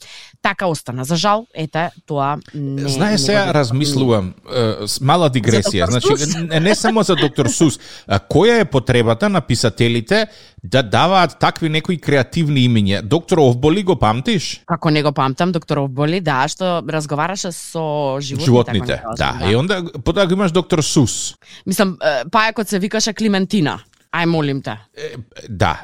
така 0.42 0.66
остана. 0.66 1.04
За 1.04 1.16
жал, 1.16 1.46
ете, 1.54 1.90
тоа 2.06 2.38
не 2.54 2.88
Знае 2.88 3.16
не 3.16 3.46
го- 3.46 3.52
размислувам, 3.52 4.34
мала 5.00 5.28
дигресија. 5.42 5.90
Значи 5.90 6.38
не, 6.48 6.60
не 6.60 6.74
само 6.74 7.02
за 7.02 7.16
доктор 7.16 7.50
Сус, 7.50 7.78
а 8.06 8.18
која 8.18 8.60
е 8.62 8.64
потребата 8.64 9.28
на 9.28 9.40
писателите 9.40 10.26
да 10.62 10.82
даваат 10.82 11.38
такви 11.38 11.68
некои 11.68 11.98
креативни 11.98 12.64
имиња? 12.68 13.02
Доктор 13.02 13.38
Овболи 13.38 13.82
го 13.82 13.96
памтиш? 13.98 14.62
Како 14.66 14.90
не 14.90 15.02
го 15.02 15.12
памтам, 15.12 15.52
доктор 15.52 15.84
Овболи, 15.84 16.20
да, 16.20 16.46
што 16.48 16.80
разговараше 16.88 17.52
со 17.52 18.18
животните. 18.20 18.44
Животните, 18.44 18.92
не 18.92 19.16
да. 19.16 19.32
лажам, 19.34 19.50
И 19.50 19.56
онда 19.56 19.82
потоа 20.04 20.26
го 20.26 20.38
имаш 20.38 20.52
доктор 20.52 20.82
Сус. 20.82 21.34
Мислам, 21.66 21.96
пајакот 22.30 22.68
се 22.68 22.78
викаше 22.78 23.12
Климентина. 23.12 23.80
Ај, 24.12 24.26
молим 24.26 24.62
те. 24.62 24.78
Е, 24.96 25.16
Да. 25.48 25.82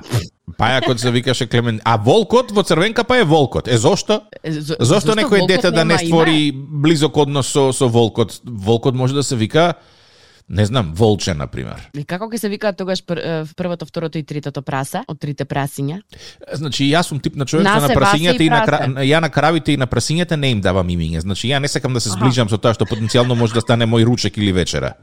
Пајакот 0.58 0.96
се 0.96 1.10
викаше 1.10 1.46
Клемен. 1.46 1.80
А 1.84 1.96
волкот 1.96 2.50
во 2.50 2.62
црвенка 2.62 3.04
па 3.04 3.18
е 3.18 3.24
волкот. 3.24 3.68
Е 3.68 3.78
зошто? 3.78 4.20
За- 4.44 4.76
Зошто 4.80 5.12
некој 5.14 5.46
дете 5.46 5.70
да 5.70 5.84
не 5.84 5.98
створи 5.98 6.52
близок 6.54 7.16
однос 7.16 7.48
со 7.52 7.72
со 7.72 7.88
волкот? 7.88 8.40
Волкот 8.44 8.94
може 8.94 9.14
да 9.14 9.22
се 9.22 9.36
вика 9.36 9.74
Не 10.48 10.64
знам, 10.66 10.92
волче, 10.96 11.34
например. 11.34 11.90
И 11.94 12.04
како 12.08 12.24
ќе 12.24 12.38
се 12.40 12.48
викаат 12.48 12.76
тогаш 12.76 13.02
пр, 13.04 13.20
првото, 13.56 13.84
второто 13.86 14.18
и 14.18 14.22
третото 14.24 14.62
праса 14.62 15.02
од 15.08 15.18
трите 15.20 15.44
прасиња? 15.44 15.98
Значи, 16.52 16.86
јас 16.88 17.02
сум 17.12 17.20
тип 17.20 17.36
на 17.36 17.44
човек 17.44 17.66
што 17.66 17.74
Насе, 17.74 17.88
на 17.88 18.00
прасињата 18.00 18.40
и 18.40 18.46
и 18.46 18.50
на 18.50 18.62
прасе. 18.64 18.84
ја 19.04 19.20
на 19.20 19.28
кравите 19.28 19.72
и 19.72 19.76
на 19.76 19.86
прасињата 19.86 20.36
не 20.36 20.50
им 20.50 20.60
давам 20.60 20.88
имиња. 20.88 21.20
Значи, 21.20 21.48
ја 21.48 21.58
не 21.60 21.68
сакам 21.68 21.92
да 21.92 22.00
се 22.00 22.08
зближам 22.10 22.48
со 22.48 22.56
тоа 22.56 22.72
што 22.72 22.84
потенцијално 22.88 23.34
може 23.34 23.54
да 23.54 23.60
стане 23.60 23.84
мој 23.86 24.04
ручек 24.04 24.36
или 24.38 24.52
вечера. 24.52 24.94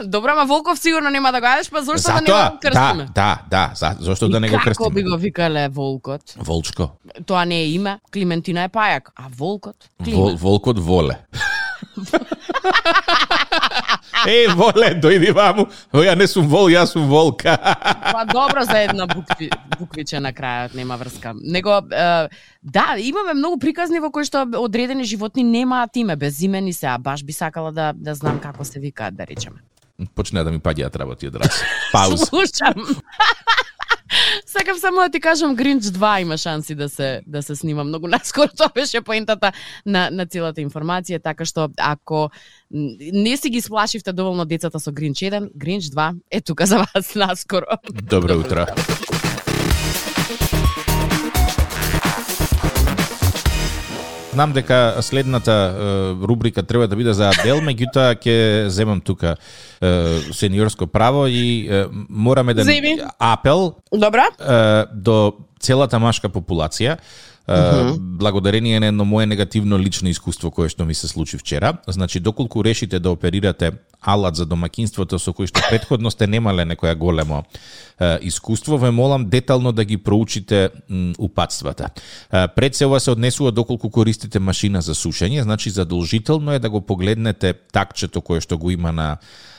Добро, 0.00 0.32
ама 0.32 0.46
Волков 0.46 0.78
сигурно 0.78 1.10
нема 1.10 1.32
да 1.32 1.40
го 1.40 1.46
јадеш, 1.46 1.70
па 1.70 1.82
зошто 1.82 2.08
да 2.08 2.20
не 2.20 2.32
го 2.32 2.58
крстиме? 2.62 3.04
да, 3.14 3.42
да, 3.50 3.68
да, 3.68 3.72
за, 3.74 3.96
зошто 4.00 4.28
да 4.28 4.40
не 4.40 4.48
го 4.48 4.56
Како 4.56 4.90
би 4.90 4.94
крстиме? 4.94 5.10
го 5.10 5.16
викале 5.16 5.68
Волкот? 5.68 6.34
Волчко. 6.36 6.90
Тоа 7.26 7.44
не 7.44 7.60
е 7.60 7.68
име, 7.68 7.98
Климентина 8.12 8.64
е 8.64 8.68
пајак, 8.68 9.12
а 9.16 9.28
Волкот? 9.28 9.76
Клима. 10.04 10.16
Вол, 10.16 10.36
волкот 10.36 10.78
воле. 10.78 11.18
Е, 14.26 14.46
воле, 14.54 14.90
дојди 14.98 15.30
ваму. 15.34 15.66
О, 15.92 16.02
ја 16.02 16.16
не 16.18 16.26
сум 16.26 16.48
вол, 16.50 16.70
јас 16.72 16.96
сум 16.96 17.06
волка. 17.10 17.54
Па 18.16 18.24
добро 18.26 18.64
за 18.64 18.80
една 18.88 19.06
букви, 19.06 19.50
буквиче 19.78 20.20
на 20.20 20.32
крајот, 20.34 20.74
нема 20.74 20.96
врска. 20.96 21.34
Него, 21.36 21.78
е, 21.92 22.28
да, 22.62 22.86
имаме 22.98 23.34
многу 23.34 23.60
приказни 23.62 24.00
во 24.02 24.10
кои 24.10 24.26
што 24.26 24.46
одредени 24.58 25.04
животни 25.04 25.44
немаат 25.44 25.96
име, 25.96 26.16
безимени 26.16 26.72
се, 26.72 26.86
а 26.90 26.98
баш 26.98 27.24
би 27.24 27.32
сакала 27.32 27.72
да, 27.72 27.92
да 27.94 28.14
знам 28.14 28.40
како 28.40 28.64
се 28.64 28.80
викаат, 28.80 29.16
да 29.16 29.26
речеме. 29.26 29.62
Почне 30.14 30.42
да 30.44 30.50
ми 30.50 30.60
паѓаат 30.60 30.96
работи 30.96 31.30
од 31.30 31.38
раз. 31.40 31.62
Пауз. 31.92 32.24
Слушам. 32.28 32.74
Сакам 34.46 34.78
само 34.78 34.96
да 34.96 35.08
ти 35.08 35.20
кажам 35.20 35.54
Гринч 35.54 35.84
2 35.84 36.20
има 36.20 36.38
шанси 36.38 36.74
да 36.74 36.88
се 36.88 37.22
да 37.26 37.42
се 37.42 37.56
снима 37.56 37.84
многу 37.84 38.08
наскоро. 38.08 38.48
Тоа 38.56 38.68
беше 38.74 39.00
поентата 39.00 39.52
на 39.86 40.10
на 40.10 40.26
целата 40.26 40.60
информација, 40.60 41.22
така 41.22 41.44
што 41.44 41.68
ако 41.78 42.30
не 42.70 43.36
си 43.36 43.50
ги 43.50 43.60
сплашивте 43.60 44.12
доволно 44.12 44.44
децата 44.44 44.80
со 44.80 44.92
Гринч 44.92 45.18
1, 45.18 45.50
Гринч 45.56 45.84
2 45.84 46.14
е 46.30 46.40
тука 46.40 46.66
за 46.66 46.78
вас 46.78 47.14
наскоро. 47.14 47.66
Добро 48.02 48.38
утро. 48.38 48.66
Знам 54.36 54.52
дека 54.52 54.96
следната 55.00 55.52
е, 55.52 56.26
рубрика 56.26 56.62
треба 56.62 56.88
да 56.88 56.96
биде 56.96 57.12
за 57.16 57.30
Адел, 57.32 57.62
меѓутоа 57.64 58.18
ќе 58.20 58.66
земам 58.68 59.00
тука 59.00 59.36
е, 59.80 59.88
сениорско 60.36 60.84
право 60.86 61.24
и 61.24 61.64
е, 61.64 61.86
мораме 62.12 62.52
да 62.54 62.64
Земи. 62.68 62.98
апел 63.16 63.80
Добра? 63.88 64.28
е, 64.28 64.84
до 64.92 65.32
целата 65.66 65.98
машка 65.98 66.30
популација. 66.30 66.96
Uh 67.46 67.94
благодарение 68.16 68.80
на 68.80 68.86
едно 68.86 69.04
мое 69.04 69.26
негативно 69.26 69.78
лично 69.78 70.08
искуство 70.08 70.50
кое 70.50 70.68
што 70.68 70.84
ми 70.84 70.94
се 70.94 71.08
случи 71.08 71.38
вчера. 71.38 71.76
Значи, 71.86 72.20
доколку 72.20 72.64
решите 72.64 72.98
да 72.98 73.10
оперирате 73.10 73.72
алат 74.00 74.36
за 74.36 74.46
домакинството 74.46 75.18
со 75.18 75.30
кој 75.30 75.46
што 75.46 75.60
предходно 75.70 76.10
сте 76.10 76.26
немале 76.26 76.64
некоја 76.64 76.94
големо 76.94 77.44
е, 78.00 78.18
искуство, 78.22 78.78
ве 78.78 78.90
молам 78.90 79.26
детално 79.30 79.72
да 79.72 79.84
ги 79.84 79.96
проучите 79.96 80.70
м, 80.88 81.12
упатствата. 81.18 81.90
Е, 82.32 82.48
пред 82.48 82.74
се 82.74 82.86
ова 82.86 83.00
се 83.00 83.10
однесува 83.10 83.52
доколку 83.52 83.90
користите 83.90 84.38
машина 84.38 84.82
за 84.82 84.94
сушење, 84.94 85.42
значи 85.42 85.70
задолжително 85.70 86.52
е 86.52 86.58
да 86.58 86.70
го 86.70 86.80
погледнете 86.80 87.54
такчето 87.72 88.20
кое 88.20 88.40
што 88.40 88.58
го 88.58 88.70
има 88.70 88.92
на 88.92 89.16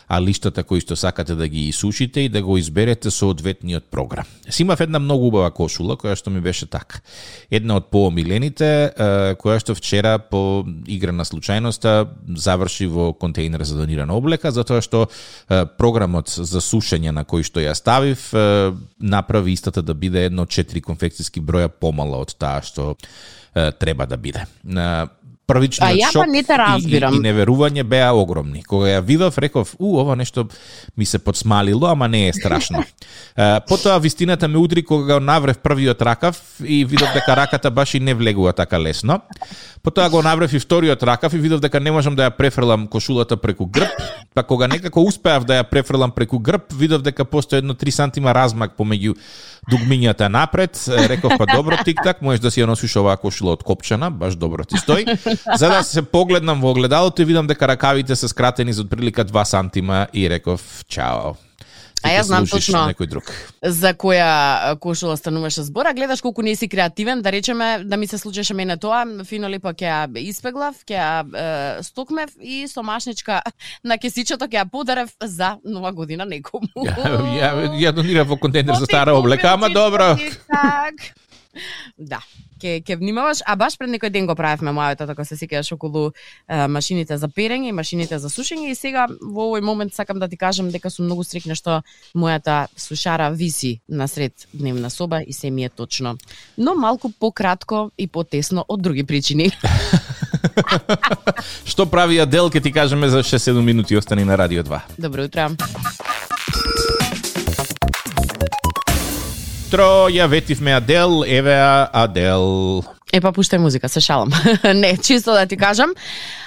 а 0.07 0.21
лиштата 0.21 0.63
кои 0.63 0.79
што 0.79 0.95
сакате 0.95 1.35
да 1.35 1.47
ги 1.47 1.67
исушите 1.67 2.21
и 2.21 2.29
да 2.29 2.41
го 2.41 2.57
изберете 2.57 3.11
соодветниот 3.11 3.91
програм. 3.91 4.25
Симав 4.49 4.79
една 4.79 4.99
многу 4.99 5.27
убава 5.27 5.51
кошула 5.51 5.97
која 5.99 6.15
што 6.15 6.31
ми 6.31 6.39
беше 6.41 6.65
така. 6.65 7.01
Една 7.51 7.75
од 7.75 7.89
поомилените, 7.91 8.93
која 9.41 9.59
што 9.59 9.75
вчера 9.75 10.17
по 10.19 10.63
игра 10.87 11.11
на 11.11 11.25
случајноста 11.27 12.07
заврши 12.35 12.87
во 12.87 13.11
контейнер 13.13 13.63
за 13.67 13.75
донирана 13.75 14.15
облека, 14.15 14.51
затоа 14.51 14.81
што 14.81 15.07
програмот 15.77 16.31
за 16.31 16.63
сушење 16.63 17.11
на 17.11 17.25
кој 17.27 17.43
што 17.43 17.59
ја 17.59 17.75
ставив 17.75 18.31
направи 18.99 19.51
истата 19.53 19.81
да 19.83 19.93
биде 19.93 20.25
едно 20.31 20.45
4 20.45 20.81
конфекцијски 20.81 21.43
броја 21.43 21.67
помала 21.67 22.23
од 22.23 22.31
таа 22.39 22.63
што 22.63 22.95
треба 23.53 24.07
да 24.07 24.17
биде. 24.17 24.47
Првичниот 25.47 25.89
А 25.89 25.95
ја 25.95 26.11
шок 26.11 26.27
не 26.27 26.43
те 26.43 26.53
и- 26.53 26.57
разбирам. 26.57 27.13
И, 27.13 27.17
и 27.17 27.19
неверување 27.23 27.83
беа 27.83 28.11
огромни. 28.13 28.63
Кога 28.63 28.87
ја 28.87 29.01
видов, 29.01 29.37
реков, 29.37 29.75
у, 29.79 29.95
ова 29.99 30.15
нешто 30.15 30.47
ми 30.97 31.05
се 31.05 31.19
подсмалило, 31.19 31.87
ама 31.87 32.07
не 32.07 32.27
е 32.27 32.33
страшно. 32.33 32.83
Потоа 33.67 33.99
вистината 33.99 34.47
ме 34.47 34.57
удри 34.57 34.83
кога 34.83 35.13
го 35.13 35.19
наврев 35.19 35.57
првиот 35.57 36.01
ракав 36.01 36.41
и 36.65 36.85
видов 36.85 37.09
дека 37.13 37.35
раката 37.35 37.71
баш 37.71 37.93
и 37.93 37.99
не 37.99 38.13
влегува 38.13 38.53
така 38.53 38.79
лесно. 38.79 39.21
Потоа 39.83 40.09
го 40.09 40.21
наврев 40.23 40.53
и 40.53 40.59
вториот 40.59 41.03
ракав 41.03 41.33
и 41.33 41.37
видов 41.37 41.61
дека 41.61 41.79
не 41.79 41.91
можам 41.91 42.15
да 42.15 42.27
ја 42.27 42.35
префрлам 42.37 42.87
кошулата 42.87 43.37
преку 43.37 43.65
грб. 43.65 43.87
Па 44.33 44.43
кога 44.43 44.67
некако 44.67 45.01
успеав 45.01 45.45
да 45.45 45.53
ја 45.53 45.69
префрлам 45.69 46.11
преку 46.11 46.39
грб, 46.39 46.73
видов 46.73 47.01
дека 47.01 47.25
постои 47.25 47.57
едно 47.57 47.73
3 47.73 47.89
сантима 47.89 48.33
размак 48.33 48.75
помеѓу 48.77 49.15
дугмињата 49.71 50.27
напред. 50.27 50.75
Реков, 50.87 51.31
па 51.37 51.45
добро, 51.55 51.77
тик-так, 51.85 52.21
можеш 52.21 52.41
да 52.41 52.51
си 52.51 52.61
ја 52.61 52.65
носиш 52.67 52.95
оваа 52.99 53.17
кошула 53.17 53.53
од 53.55 53.63
копчана, 53.63 54.11
баш 54.11 54.35
добро 54.35 54.65
ти 54.65 54.77
стои. 54.77 55.05
За 55.55 55.69
да 55.69 55.83
се 55.83 56.01
погледнам 56.01 56.61
во 56.61 56.71
огледалото 56.71 57.21
и 57.21 57.25
видам 57.25 57.47
дека 57.47 57.67
ракавите 57.67 58.15
се 58.15 58.27
скратени 58.27 58.73
за 58.73 58.81
отприлика 58.81 59.25
2 59.25 59.43
сантима 59.43 60.07
и 60.13 60.29
реков, 60.29 60.85
чао. 60.87 61.35
А 62.03 62.11
ќе 62.11 62.17
јас 62.19 62.27
знам 62.29 62.45
точно. 62.45 62.83
Некој 62.91 63.09
друг. 63.09 63.31
за 63.61 63.93
која 63.97 64.77
кошула 64.79 65.17
стануваше 65.17 65.63
збор, 65.65 65.89
а 65.89 65.93
гледаш 65.97 66.21
колку 66.21 66.41
не 66.45 66.55
си 66.55 66.69
креативен, 66.69 67.21
да 67.21 67.31
речеме, 67.31 67.81
да 67.83 67.97
ми 67.97 68.07
се 68.07 68.17
случеше 68.17 68.53
мене 68.53 68.77
тоа, 68.77 69.03
фино 69.25 69.49
лепо 69.49 69.73
ќе 69.73 69.89
ја 69.89 70.21
испеглав, 70.21 70.77
ќе 70.85 70.95
ја 70.95 71.09
е, 71.25 71.83
стокмев 71.83 72.29
и 72.39 72.67
со 72.67 72.83
машничка 72.83 73.41
на 73.83 73.97
кесичето 73.97 74.45
ќе 74.45 74.61
ја 74.61 74.69
подарев 74.69 75.09
за 75.23 75.57
нова 75.65 75.91
година 75.91 76.25
некому. 76.25 76.69
Ја, 76.77 77.17
ја, 77.33 77.51
ја 77.81 77.91
донирав 77.91 78.29
во 78.29 78.37
контейнер 78.37 78.77
за 78.77 78.85
стара 78.85 79.17
облека, 79.17 79.53
ама 79.57 79.69
добро. 79.69 80.15
Так. 80.47 81.26
Да, 81.97 82.21
ќе 82.61 82.81
ќе 82.83 82.97
внимаваш, 82.97 83.41
а 83.45 83.55
баш 83.55 83.77
пред 83.77 83.91
некој 83.93 84.11
ден 84.13 84.27
го 84.27 84.35
правевме 84.35 84.73
мојата, 84.75 85.07
така 85.09 85.25
се 85.25 85.37
сеќаваш 85.39 85.73
околу 85.75 86.11
е, 86.11 86.67
машините 86.67 87.17
за 87.17 87.27
перење 87.27 87.69
и 87.69 87.75
машините 87.75 88.19
за 88.19 88.29
сушење 88.29 88.71
и 88.71 88.75
сега 88.75 89.07
во 89.21 89.49
овој 89.49 89.61
момент 89.61 89.93
сакам 89.93 90.19
да 90.19 90.27
ти 90.27 90.37
кажам 90.37 90.71
дека 90.71 90.89
сум 90.93 91.07
многу 91.07 91.25
среќна 91.27 91.55
што 91.57 91.81
мојата 92.15 92.67
сушара 92.77 93.29
виси 93.29 93.79
насред 93.87 94.47
дневна 94.53 94.89
соба 94.89 95.21
и 95.21 95.33
се 95.33 95.51
ми 95.51 95.65
е 95.65 95.69
точно. 95.69 96.17
Но 96.57 96.75
малку 96.75 97.11
пократко 97.19 97.91
и 97.97 98.07
потесно 98.07 98.65
од 98.67 98.81
други 98.81 99.03
причини. 99.03 99.51
Што 101.65 101.85
прави 101.85 102.19
Адел, 102.19 102.49
ке 102.49 102.61
ти 102.61 102.71
кажеме 102.71 103.09
за 103.09 103.23
6-7 103.23 103.61
минути 103.61 103.97
остани 103.97 104.23
на 104.23 104.37
Радио 104.37 104.63
2. 104.63 104.81
Добро 104.97 105.23
утро. 105.23 105.49
Тро, 109.67 110.07
ја 110.07 110.29
ветивме 110.31 110.71
Адел, 110.77 111.25
еве 111.27 111.55
Адел. 111.91 112.83
Е, 113.11 113.19
па 113.19 113.33
пуштај 113.35 113.59
музика, 113.59 113.89
се 113.91 113.99
шалам. 113.99 114.31
Не, 114.63 114.95
чисто 114.95 115.33
да 115.35 115.43
ти 115.45 115.57
кажам. 115.57 115.91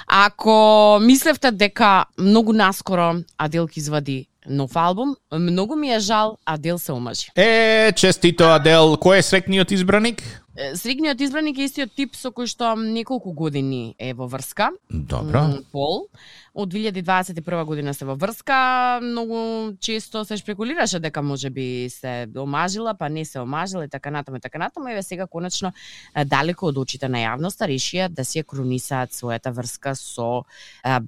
Ако 0.08 0.98
мислевте 1.02 1.50
дека 1.52 2.06
многу 2.16 2.56
наскоро 2.56 3.20
Адел 3.36 3.68
ќе 3.68 3.76
извади 3.76 4.16
нов 4.48 4.72
албум, 4.72 5.16
многу 5.32 5.76
ми 5.76 5.92
е 5.92 6.00
жал, 6.00 6.38
Адел 6.46 6.78
се 6.78 6.92
омажи. 6.92 7.28
Е, 7.36 7.92
честито 7.92 8.48
Адел, 8.56 8.96
кој 8.96 9.20
е 9.20 9.22
срекниот 9.22 9.70
избраник? 9.70 10.24
Е, 10.60 10.76
Средниот 10.76 11.20
избраник 11.20 11.58
е 11.58 11.64
истиот 11.64 11.94
тип 11.96 12.16
со 12.18 12.28
кој 12.36 12.44
што 12.50 12.74
неколку 12.76 13.32
години 13.32 13.94
е 13.96 14.12
во 14.12 14.26
врска. 14.28 14.68
Добро. 14.92 15.40
Пол. 15.72 16.10
Од 16.52 16.68
2021 16.74 17.64
година 17.64 17.94
се 17.94 18.04
во 18.04 18.12
врска, 18.18 19.00
многу 19.00 19.72
често 19.80 20.24
се 20.28 20.36
шпекулираше 20.36 21.00
дека 21.00 21.22
може 21.22 21.48
би 21.50 21.88
се 21.88 22.26
омажила, 22.36 22.92
па 22.92 23.08
не 23.08 23.24
се 23.24 23.40
омажила 23.40 23.84
и 23.84 23.88
така 23.88 24.10
натаму 24.10 24.36
и 24.36 24.40
така 24.40 24.58
натаму. 24.58 24.88
Еве 24.88 25.02
сега 25.02 25.26
конечно 25.26 25.72
далеко 26.26 26.66
од 26.66 26.78
очите 26.78 27.08
на 27.08 27.24
јавноста 27.24 27.64
решија 27.64 28.10
да 28.12 28.24
си 28.24 28.42
ја 28.42 28.44
кронисаат 28.44 29.16
својата 29.16 29.54
врска 29.56 29.94
со 29.94 30.44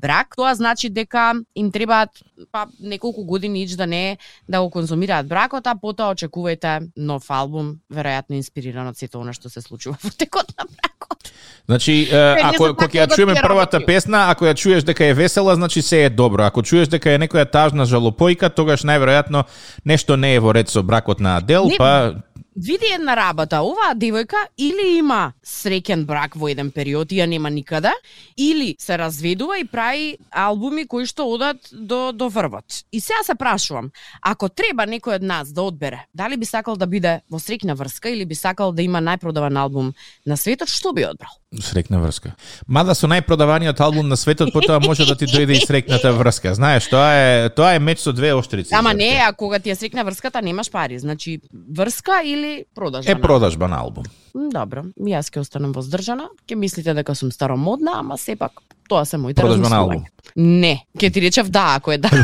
брак. 0.00 0.37
Тоа 0.37 0.54
значи 0.54 0.88
дека 0.88 1.35
им 1.54 1.73
требаат 1.73 2.23
па 2.52 2.68
неколку 2.80 3.25
години 3.25 3.66
ич 3.66 3.76
да 3.76 3.87
не 3.87 4.16
да 4.49 4.62
го 4.62 4.71
конзумираат 4.71 5.28
бракот, 5.28 5.66
а 5.66 5.75
потоа 5.75 6.14
очекувајте 6.14 6.88
нов 6.97 7.28
албум, 7.28 7.80
веројатно 7.92 8.40
инспириран 8.40 8.88
од 8.88 8.97
сето 8.97 9.21
она 9.21 9.32
што 9.41 9.41
се 9.50 9.61
случува 9.61 9.96
во 10.02 10.11
текот 10.11 10.52
на 10.58 10.64
бракот. 10.64 11.32
Значи, 11.66 12.08
е, 12.11 12.16
ако 12.42 12.75
кога 12.75 12.99
ја 12.99 13.06
да 13.06 13.16
чуеме 13.16 13.34
првата 13.42 13.80
песна, 13.87 14.26
ако 14.30 14.44
ја 14.44 14.54
чуеш 14.54 14.82
дека 14.84 15.06
е 15.06 15.14
весела, 15.14 15.54
значи 15.54 15.82
се 15.82 16.04
е 16.04 16.11
добро. 16.11 16.42
Ако 16.42 16.62
чуеш 16.62 16.88
дека 16.88 17.11
е 17.11 17.18
некоја 17.22 17.46
тажна 17.50 17.87
жалопојка, 17.87 18.50
тогаш 18.50 18.82
најверојатно 18.82 19.44
нешто 19.84 20.16
не 20.16 20.34
е 20.34 20.40
во 20.40 20.54
ред 20.54 20.68
со 20.68 20.82
бракот 20.82 21.20
на 21.20 21.37
Адел, 21.37 21.70
Не, 21.70 21.78
па 21.78 22.14
види 22.56 22.87
една 22.94 23.16
работа, 23.16 23.62
оваа 23.62 23.94
девојка 23.97 24.47
или 24.56 24.99
има 24.99 25.32
среќен 25.44 26.04
брак 26.04 26.37
во 26.37 26.50
еден 26.52 26.71
период 26.71 27.12
и 27.12 27.21
ја 27.21 27.26
нема 27.26 27.50
никаде, 27.50 27.92
или 28.37 28.75
се 28.78 28.99
разведува 28.99 29.59
и 29.59 29.64
прави 29.64 30.18
албуми 30.30 30.87
кои 30.87 31.06
што 31.06 31.26
одат 31.32 31.68
до 31.73 32.12
до 32.12 32.28
врвот. 32.28 32.85
И 32.92 33.00
сега 33.00 33.23
се 33.25 33.35
прашувам, 33.35 33.90
ако 34.21 34.49
треба 34.49 34.87
некој 34.87 35.16
од 35.16 35.23
нас 35.23 35.52
да 35.52 35.62
одбере, 35.62 36.06
дали 36.14 36.37
би 36.37 36.47
сакал 36.47 36.76
да 36.76 36.87
биде 36.87 37.21
во 37.30 37.38
среќна 37.38 37.76
врска 37.76 38.11
или 38.11 38.25
би 38.25 38.35
сакал 38.35 38.73
да 38.73 38.82
има 38.82 39.00
најпродаван 39.00 39.59
албум 39.59 39.94
на 40.26 40.37
светот, 40.37 40.68
што 40.68 40.92
би 40.92 41.04
одбрал? 41.04 41.32
Срекна 41.61 42.00
врска. 42.00 42.35
Мада 42.66 42.94
со 42.94 43.06
најпродаваниот 43.06 43.80
албум 43.80 44.09
на 44.09 44.16
светот, 44.16 44.52
потоа 44.52 44.80
може 44.80 45.06
да 45.06 45.16
ти 45.16 45.26
дојде 45.26 45.56
и 45.56 45.66
срекната 45.66 46.12
врска. 46.12 46.54
Знаеш, 46.54 46.88
тоа 46.88 47.12
е 47.12 47.50
тоа 47.50 47.75
е 47.75 47.78
меч 47.78 48.00
со 48.00 48.12
две 48.12 48.32
оштрици. 48.35 48.75
Ама 48.75 48.94
не, 48.94 49.21
а 49.21 49.32
кога 49.32 49.59
ти 49.59 49.71
е 49.71 49.76
срекна 49.76 50.04
врската 50.04 50.42
немаш 50.42 50.71
пари, 50.71 50.99
значи 50.99 51.40
врска 51.52 52.23
или 52.25 52.41
продажба? 52.75 53.12
Е 53.12 53.20
продажба 53.20 53.68
на 53.68 53.80
албум. 53.80 54.04
Добро, 54.34 54.84
јас 54.96 55.30
ќе 55.32 55.42
останам 55.44 55.72
воздржана. 55.76 56.28
Ќе 56.49 56.56
мислите 56.56 56.94
дека 56.96 57.14
сум 57.14 57.32
старомодна, 57.32 57.99
ама 58.00 58.18
сепак 58.18 58.62
тоа 58.88 59.04
се 59.04 59.16
моите 59.20 59.42
Продажба 59.42 59.68
на 59.68 59.82
албум. 59.82 60.04
Не, 60.37 60.87
ќе 60.96 61.12
ти 61.12 61.20
речев 61.20 61.50
да, 61.50 61.75
ако 61.76 61.92
е 61.92 61.99
да. 61.99 62.11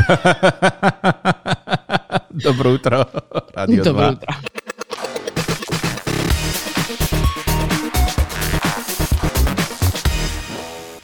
Добро 2.45 2.73
утро, 2.73 3.05
Радио 3.57 3.83
Добро 3.83 4.01
2. 4.01 4.13
утро. 4.13 4.33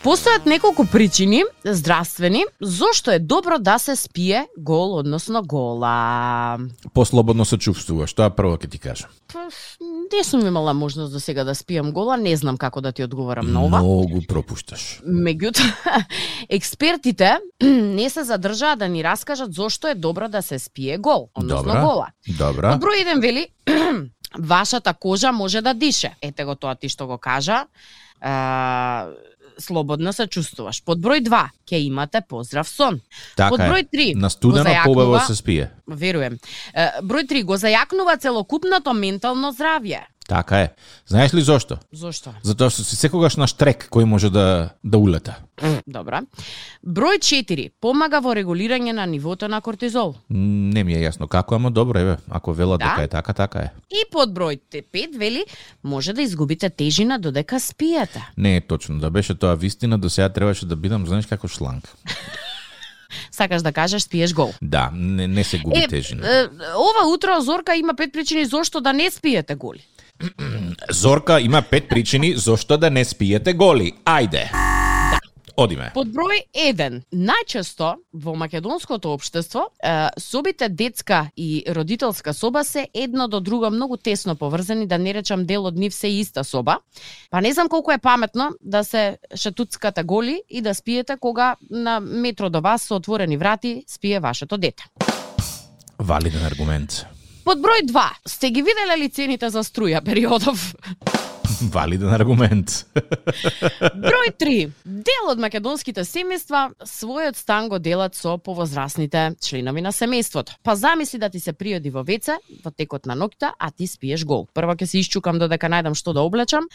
Постојат 0.06 0.44
неколку 0.46 0.84
причини, 0.86 1.40
здравствени, 1.66 2.44
зошто 2.62 3.10
е 3.12 3.20
добро 3.20 3.58
да 3.60 3.80
се 3.80 3.96
спие 3.96 4.46
гол, 4.58 5.00
односно 5.00 5.42
гола. 5.44 6.60
Послободно 6.94 7.46
се 7.46 7.58
чувствуваш, 7.58 8.14
тоа 8.14 8.30
прво 8.30 8.54
ќе 8.54 8.70
ти 8.70 8.78
кажам. 8.78 9.10
Па, 9.34 9.50
Не 10.14 10.24
сум 10.24 10.46
имала 10.46 10.74
можност 10.74 11.14
до 11.14 11.20
сега 11.20 11.44
да 11.44 11.56
спијам 11.58 11.90
гола, 11.92 12.18
не 12.18 12.36
знам 12.38 12.58
како 12.58 12.82
да 12.82 12.92
ти 12.92 13.04
одговорам 13.04 13.50
на 13.50 13.66
ова. 13.66 13.82
Многу 13.82 14.22
пропушташ. 14.30 15.02
Меѓутоа, 15.02 16.06
експертите 16.50 17.40
не 17.98 18.10
се 18.10 18.24
задржаа 18.24 18.76
да 18.76 18.88
ни 18.88 19.04
раскажат 19.04 19.54
зошто 19.54 19.88
е 19.88 19.96
добро 19.96 20.30
да 20.30 20.42
се 20.42 20.60
спие 20.60 20.98
гол, 20.98 21.30
односно 21.34 21.74
Добра. 21.74 21.82
гола. 21.82 22.08
Добра. 22.38 22.78
Од 22.78 22.82
број 22.86 23.02
1 23.10 23.22
вели 23.22 23.48
вашата 24.38 24.94
кожа 24.94 25.32
може 25.32 25.62
да 25.62 25.74
дише. 25.74 26.14
Ете 26.22 26.46
го 26.46 26.56
тоа 26.56 26.76
ти 26.76 26.90
што 26.90 27.08
го 27.08 27.18
кажа. 27.18 27.66
А, 28.22 29.10
слободно 29.58 30.14
се 30.14 30.28
чувствуваш. 30.28 30.84
Под 30.84 31.00
број 31.00 31.22
2 31.22 31.50
ќе 31.66 31.78
имате 31.82 32.22
поздрав 32.22 32.68
сон. 32.68 32.96
Под 32.96 33.36
Така 33.38 33.70
број 33.70 33.80
е. 33.80 33.88
3 33.88 34.16
На 34.16 34.30
студено 34.30 34.66
зајакнува- 34.66 35.28
се 35.28 35.36
спие. 35.36 35.70
Верувам. 35.88 36.38
Број 37.04 37.28
3 37.28 37.44
го 37.44 37.54
зајакнува 37.54 38.20
целокупното 38.20 38.94
ментално 38.94 39.54
здравје. 39.54 40.04
Така 40.28 40.60
е. 40.60 40.74
Знаеш 41.08 41.34
ли 41.34 41.42
зошто? 41.42 41.78
Зошто? 41.94 42.34
Затоа 42.42 42.70
што 42.70 42.82
си 42.82 42.96
секогаш 42.98 43.36
на 43.38 43.46
штрек 43.46 43.86
кој 43.94 44.04
може 44.06 44.30
да 44.30 44.74
да 44.84 44.98
улета. 44.98 45.36
Добра. 45.88 46.24
Број 46.82 47.20
4 47.20 47.70
помага 47.80 48.20
во 48.20 48.34
регулирање 48.34 48.92
на 48.92 49.06
нивото 49.06 49.46
на 49.48 49.62
кортизол. 49.62 50.16
Не 50.30 50.84
ми 50.84 50.94
е 50.94 51.06
јасно 51.06 51.28
како, 51.28 51.56
ама 51.56 51.70
добро 51.72 52.00
еве, 52.00 52.18
ако 52.28 52.54
велат 52.54 52.80
Да. 52.80 52.86
дека 52.88 53.04
е 53.04 53.08
така, 53.10 53.34
така 53.36 53.60
е. 53.60 53.70
И 53.92 54.02
под 54.12 54.34
број 54.34 54.60
5 54.74 55.14
вели 55.16 55.46
може 55.84 56.14
да 56.14 56.22
изгубите 56.22 56.70
тежина 56.70 57.20
додека 57.20 57.60
спиете. 57.60 58.26
Не 58.38 58.56
е 58.56 58.62
точно, 58.62 59.00
да 59.00 59.12
беше 59.12 59.36
тоа 59.36 59.56
вистина, 59.56 59.98
до 60.00 60.10
сега 60.10 60.30
требаше 60.30 60.66
да 60.66 60.76
бидам, 60.76 61.06
знаеш 61.06 61.26
како 61.26 61.48
шланг. 61.48 61.86
Сакаш 63.32 63.62
да 63.62 63.72
кажеш 63.72 64.02
спиеш 64.02 64.34
гол. 64.34 64.54
Да, 64.62 64.90
не, 64.92 65.28
не 65.28 65.44
се 65.44 65.60
губи 65.60 65.80
Е, 65.80 65.88
тежина. 65.88 66.28
е, 66.30 66.46
ова 66.76 67.08
утро 67.08 67.42
Зорка 67.42 67.76
има 67.76 67.94
пет 67.94 68.14
причини 68.14 68.46
зошто 68.46 68.82
да 68.82 68.94
не 68.94 69.12
спиете 69.12 69.56
голи. 69.56 69.86
Зорка 70.90 71.42
има 71.42 71.62
пет 71.62 71.90
причини 71.90 72.34
зошто 72.36 72.78
да 72.78 72.90
не 72.90 73.06
спиете 73.06 73.54
голи. 73.54 73.94
Ајде. 74.06 74.50
Одиме. 75.58 75.92
Под 75.96 76.10
број 76.12 76.42
1, 76.52 76.98
најчесто 77.16 77.94
во 78.12 78.34
македонското 78.36 79.14
општество, 79.16 79.70
собите 80.20 80.68
детска 80.70 81.30
и 81.38 81.64
родителска 81.70 82.34
соба 82.34 82.64
се 82.64 82.88
едно 82.94 83.28
до 83.28 83.40
друго 83.40 83.70
многу 83.72 83.98
тесно 83.98 84.36
поврзани, 84.36 84.88
да 84.88 84.98
не 84.98 85.14
речам 85.14 85.46
дел 85.46 85.66
од 85.66 85.80
нив 85.80 85.96
се 85.96 86.12
иста 86.12 86.44
соба. 86.44 86.80
Па 87.32 87.42
не 87.42 87.54
знам 87.54 87.70
колку 87.70 87.92
е 87.92 87.98
паметно 87.98 88.52
да 88.62 88.84
се 88.84 89.18
шетуцкате 89.36 90.04
голи 90.04 90.42
и 90.50 90.62
да 90.62 90.76
спиете 90.76 91.16
кога 91.20 91.56
на 91.72 92.00
метро 92.00 92.50
до 92.50 92.62
вас 92.62 92.84
со 92.84 92.96
отворени 92.96 93.38
врати 93.38 93.84
спие 93.88 94.20
вашето 94.20 94.58
дете. 94.58 94.84
Валиден 96.00 96.46
аргумент. 96.46 97.06
Под 97.46 97.62
број 97.62 97.84
2, 97.86 98.04
сте 98.26 98.50
ги 98.50 98.64
виделе 98.66 98.98
ли 98.98 99.10
цените 99.14 99.52
за 99.54 99.62
струја 99.62 100.02
периодов? 100.02 100.74
Валиден 101.76 102.10
аргумент. 102.10 102.88
Број 104.06 104.32
3. 104.34 104.56
Дел 104.82 105.30
од 105.30 105.40
македонските 105.40 106.02
семејства 106.10 106.72
својот 106.82 107.38
стан 107.38 107.70
го 107.70 107.78
делат 107.78 108.18
со 108.18 108.40
повозрасните 108.42 109.36
членови 109.38 109.86
на 109.86 109.94
семејството. 109.94 110.58
Па 110.64 110.76
замисли 110.76 111.22
да 111.22 111.30
ти 111.30 111.40
се 111.40 111.54
приоди 111.54 111.94
во 111.94 112.02
веце 112.02 112.40
во 112.66 112.74
текот 112.74 113.06
на 113.06 113.14
ноќта, 113.14 113.54
а 113.60 113.70
ти 113.72 113.86
спиеш 113.88 114.26
гол. 114.26 114.48
Прво 114.54 114.74
ќе 114.74 114.90
се 114.90 115.06
исчукам 115.06 115.38
додека 115.38 115.70
најдам 115.70 115.94
што 115.94 116.18
да 116.18 116.26
облечам, 116.26 116.66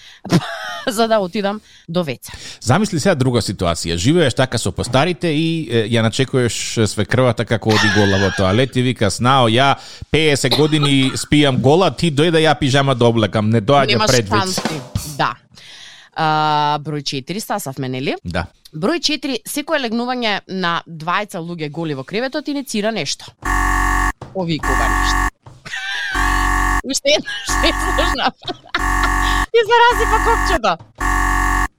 за 0.99 1.09
да 1.09 1.18
отидам 1.18 1.61
до 1.88 2.04
веце. 2.04 2.32
Замисли 2.61 3.00
сега 3.00 3.14
друга 3.14 3.40
ситуација. 3.40 3.97
Живееш 3.97 4.35
така 4.35 4.58
со 4.58 4.73
постарите 4.73 5.28
и 5.32 5.69
е, 5.71 5.86
ја 5.88 6.02
начекуваш 6.02 6.78
свекрвата 6.86 7.45
како 7.45 7.71
оди 7.71 7.91
гола 7.97 8.19
во 8.19 8.30
тоалет 8.36 8.76
и 8.76 8.82
вика 8.82 9.10
снао 9.10 9.49
ја 9.49 9.75
50 10.12 10.56
години 10.56 11.12
спијам 11.17 11.60
гола, 11.60 11.91
ти 11.91 12.12
дојде 12.12 12.43
ја 12.45 12.58
пижама 12.58 12.95
да 12.95 13.06
облекам, 13.06 13.50
не 13.50 13.60
доаѓа 13.60 14.06
предвид. 14.06 14.60
Да. 15.19 15.34
А, 16.15 16.78
број 16.82 17.02
4 17.06 17.41
стасавме, 17.41 17.88
нели? 17.88 18.17
Да. 18.25 18.47
Број 18.75 19.00
4, 19.00 19.41
секое 19.47 19.80
легнување 19.80 20.41
на 20.49 20.80
двајца 20.86 21.43
луѓе 21.43 21.71
голи 21.71 21.95
во 21.95 22.04
креветот 22.04 22.49
иницира 22.49 22.93
нешто. 22.93 23.32
Повикува 24.34 24.88
нешто. 24.88 25.29
Уште 26.84 27.12
една, 27.16 27.30
што 27.45 27.66
е 27.66 27.73
сложна. 27.73 28.32
И 29.52 29.60
се 29.69 29.76
расипа 29.82 30.19
копчето. 30.25 30.76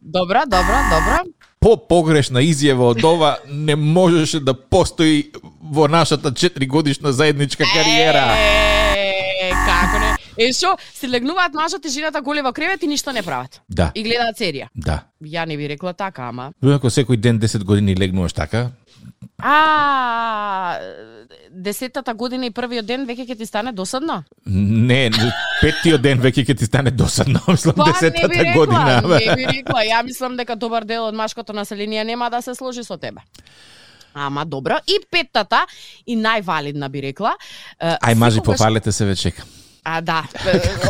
Добра, 0.01 0.45
добра, 0.45 0.83
добра. 0.89 1.19
По 1.59 1.77
погрешна 1.77 2.41
изјава 2.41 2.89
од 2.91 3.03
ова 3.05 3.37
не 3.47 3.75
можеше 3.75 4.39
да 4.39 4.53
постои 4.53 5.31
во 5.61 5.87
нашата 5.87 6.31
4 6.31 6.67
годишна 6.67 7.13
заедничка 7.13 7.63
кариера. 7.73 8.25
Е, 8.37 9.51
како? 9.65 10.00
Е, 10.37 10.53
шо, 10.53 10.67
се 10.93 11.09
легнуваат 11.09 11.53
мажот 11.53 11.85
и 11.85 11.89
жената 11.89 12.21
голи 12.21 12.41
во 12.41 12.53
кревет 12.53 12.83
и 12.83 12.87
ништо 12.87 13.11
не 13.11 13.23
прават. 13.23 13.61
Да, 13.69 13.91
И 13.95 14.03
гледаат 14.03 14.37
серија. 14.37 14.67
да. 14.75 15.03
Ја 15.23 15.45
не 15.45 15.57
би 15.57 15.69
рекла 15.69 15.93
така, 15.93 16.23
ама. 16.23 16.51
Ако 16.63 16.87
секој 16.87 17.17
ден 17.17 17.39
10 17.39 17.63
години 17.63 17.95
легнуваш 17.95 18.33
така, 18.33 18.69
А, 19.43 20.77
десетата 21.51 22.13
година 22.13 22.45
и 22.45 22.51
првиот 22.51 22.85
ден 22.85 23.07
веќе 23.07 23.25
ќе 23.25 23.37
ти 23.37 23.45
стане 23.45 23.71
досадно? 23.71 24.23
не, 24.45 25.09
петтиот 25.61 26.01
ден 26.01 26.21
веќе 26.21 26.45
ќе 26.45 26.57
ти 26.57 26.65
стане 26.65 26.91
досадно, 26.91 27.39
мислам, 27.47 27.75
Па, 27.75 27.85
не 27.85 27.91
би 27.91 27.93
десетата 27.93 28.27
рекла, 28.35 28.65
година. 28.65 29.01
не 29.19 29.35
би 29.35 29.45
рекла. 29.47 29.81
Ја 29.81 30.03
мислам 30.03 30.37
дека 30.37 30.55
добар 30.55 30.85
дел 30.85 31.05
од 31.05 31.15
машкото 31.15 31.53
население 31.53 32.03
нема 32.03 32.29
да 32.29 32.41
се 32.41 32.55
сложи 32.55 32.83
со 32.83 32.97
тебе. 32.97 33.21
Ама 34.13 34.45
добро. 34.45 34.77
И 34.87 34.99
петтата, 35.11 35.65
и 36.07 36.17
највалидна 36.17 36.89
би 36.89 37.01
рекла. 37.01 37.33
Ај, 37.81 38.13
мажи, 38.13 38.41
попалете 38.41 38.91
се 38.91 39.05
ве 39.05 39.15
чекам. 39.15 39.45
А, 39.83 40.01
да, 40.01 40.23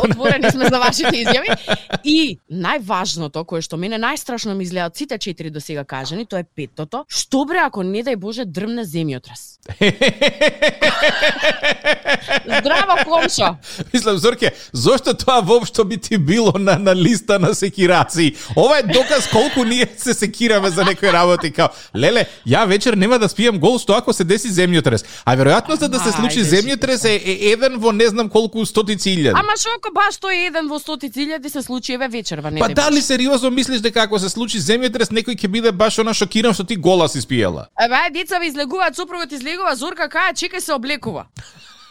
отворени 0.04 0.52
сме 0.52 0.66
за 0.70 0.80
вашите 0.80 1.16
изјави. 1.16 1.56
И 2.04 2.40
најважното, 2.52 3.46
кое 3.48 3.64
што 3.64 3.78
мене 3.80 3.96
најстрашно 4.02 4.52
ми 4.52 4.66
изгледа 4.68 4.92
од 4.92 4.98
сите 5.00 5.18
четири 5.18 5.50
до 5.50 5.64
сега 5.64 5.86
кажани, 5.88 6.26
тоа 6.28 6.44
е 6.44 6.44
петтото. 6.44 7.06
Што 7.08 7.46
бре 7.48 7.64
ако 7.64 7.84
не 7.88 8.04
дај 8.04 8.20
Боже 8.20 8.44
дрмне 8.46 8.84
земјотрес? 8.84 9.64
Здраво, 12.60 12.98
комшо! 13.06 13.56
Мислам, 13.94 14.18
Зорке, 14.18 14.52
зошто 14.74 15.14
тоа 15.14 15.42
воопшто 15.42 15.86
би 15.86 15.98
ти 15.98 16.18
било 16.18 16.52
на, 16.60 16.76
на 16.80 16.96
листа 16.96 17.40
на 17.40 17.56
секираци? 17.56 18.36
Ова 18.56 18.80
е 18.80 18.84
доказ 18.84 19.30
колку 19.32 19.64
ние 19.64 19.88
се 19.98 20.14
секираме 20.14 20.70
за 20.70 20.84
некои 20.86 21.14
работи. 21.14 21.52
Као, 21.52 21.68
леле, 21.96 22.26
ја 22.48 22.68
вечер 22.68 22.94
нема 22.94 23.20
да 23.20 23.30
спијам 23.30 23.60
гол 23.60 23.80
што 23.80 23.94
ако 23.94 24.14
се 24.14 24.24
деси 24.24 24.52
земјотрес. 24.52 25.06
А 25.26 25.38
веројатноста 25.38 25.88
да 25.88 26.00
се 26.00 26.12
случи 26.12 26.44
земјотрес 26.44 27.06
е, 27.08 27.16
е 27.16 27.52
еден 27.54 27.80
во 27.80 27.92
не 27.92 28.08
знам 28.08 28.30
колку 28.30 28.66
стотици 28.82 29.14
илјади. 29.16 29.40
Ама 29.40 29.56
шо 29.58 29.70
ако 29.78 29.94
баш 29.94 30.18
тој 30.22 30.48
еден 30.50 30.70
во 30.70 30.80
стотици 30.80 31.26
илјади 31.26 31.50
се 31.50 31.62
случи 31.62 31.94
еве 31.94 32.08
вечерва, 32.08 32.52
не 32.52 32.60
Па 32.60 32.70
дали 32.70 33.02
сериозно 33.02 33.52
мислиш 33.52 33.82
дека 33.82 34.04
ако 34.04 34.20
се 34.20 34.30
случи 34.30 34.60
земјотрес 34.60 35.12
некој 35.14 35.38
ќе 35.38 35.48
биде 35.48 35.72
баш 35.72 36.00
она 36.00 36.14
шокиран 36.14 36.54
што 36.54 36.64
ти 36.64 36.76
гола 36.76 37.10
си 37.10 37.22
спиела? 37.22 37.68
Еве, 37.80 38.10
деца 38.14 38.40
ви 38.40 38.48
излегуваат, 38.48 38.96
супругот 38.96 39.32
излегува, 39.32 39.76
Зорка 39.76 40.10
каја, 40.10 40.34
чекај 40.34 40.60
се 40.60 40.74
облекува. 40.74 41.26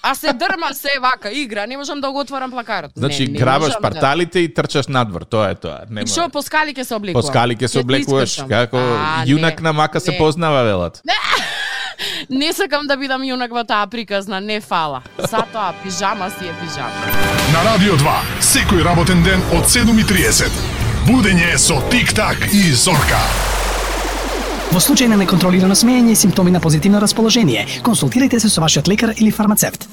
А 0.03 0.15
се 0.15 0.33
дрма 0.33 0.73
се 0.73 0.89
вака, 1.01 1.31
игра, 1.33 1.67
не 1.67 1.77
можам 1.77 2.01
да 2.01 2.13
го 2.13 2.21
отворам 2.21 2.51
плакарот. 2.51 2.91
Значи, 2.97 3.27
не, 3.27 3.33
не 3.33 3.39
грабаш 3.39 3.73
да. 3.73 3.81
парталите 3.81 4.41
и 4.41 4.55
трчаш 4.55 4.89
надвор, 4.89 5.23
тоа 5.23 5.51
е 5.51 5.55
тоа. 5.55 5.85
И 5.91 5.95
Нема... 5.95 6.07
шо 6.07 6.29
по 6.33 6.43
скали 6.43 6.73
ќе 6.73 6.83
се 6.83 6.95
облекува? 6.97 7.21
По 7.21 7.27
скали 7.29 7.57
ќе 7.57 7.67
се 7.67 7.85
облекуваш, 7.85 8.41
како 8.49 8.81
А, 8.81 9.25
јунак 9.29 9.61
не, 9.61 9.69
на 9.69 9.73
мака 9.73 10.01
се 10.01 10.11
не. 10.11 10.19
познава 10.19 10.65
велат. 10.65 11.03
не 11.05 11.13
сакам 12.57 12.87
да 12.87 12.97
бидам 12.97 13.23
јунак 13.23 13.53
во 13.55 13.65
таа 13.65 13.87
приказна, 13.87 14.41
не 14.41 14.61
фала. 14.61 15.03
Затоа 15.19 15.73
пижама 15.83 16.31
си 16.31 16.49
е 16.49 16.55
пижама. 16.61 17.15
На 17.53 17.65
Радио 17.65 17.97
2, 17.97 18.17
секој 18.41 18.85
работен 18.85 19.23
ден 19.23 19.41
од 19.57 19.65
7.30. 19.65 20.51
Будење 21.09 21.57
со 21.59 21.81
Тик-так 21.91 22.51
и 22.53 22.73
Зорка. 22.73 23.23
Во 24.71 24.79
случај 24.79 25.09
на 25.11 25.17
неконтролирано 25.19 25.75
смеење 25.75 26.13
и 26.15 26.19
симптоми 26.19 26.53
на 26.55 26.61
позитивно 26.61 27.01
расположение, 27.01 27.67
консултирайте 27.83 28.39
се 28.39 28.49
со 28.49 28.61
вашиот 28.61 28.87
лекар 28.89 29.15
или 29.17 29.31
фармацевт. 29.31 29.89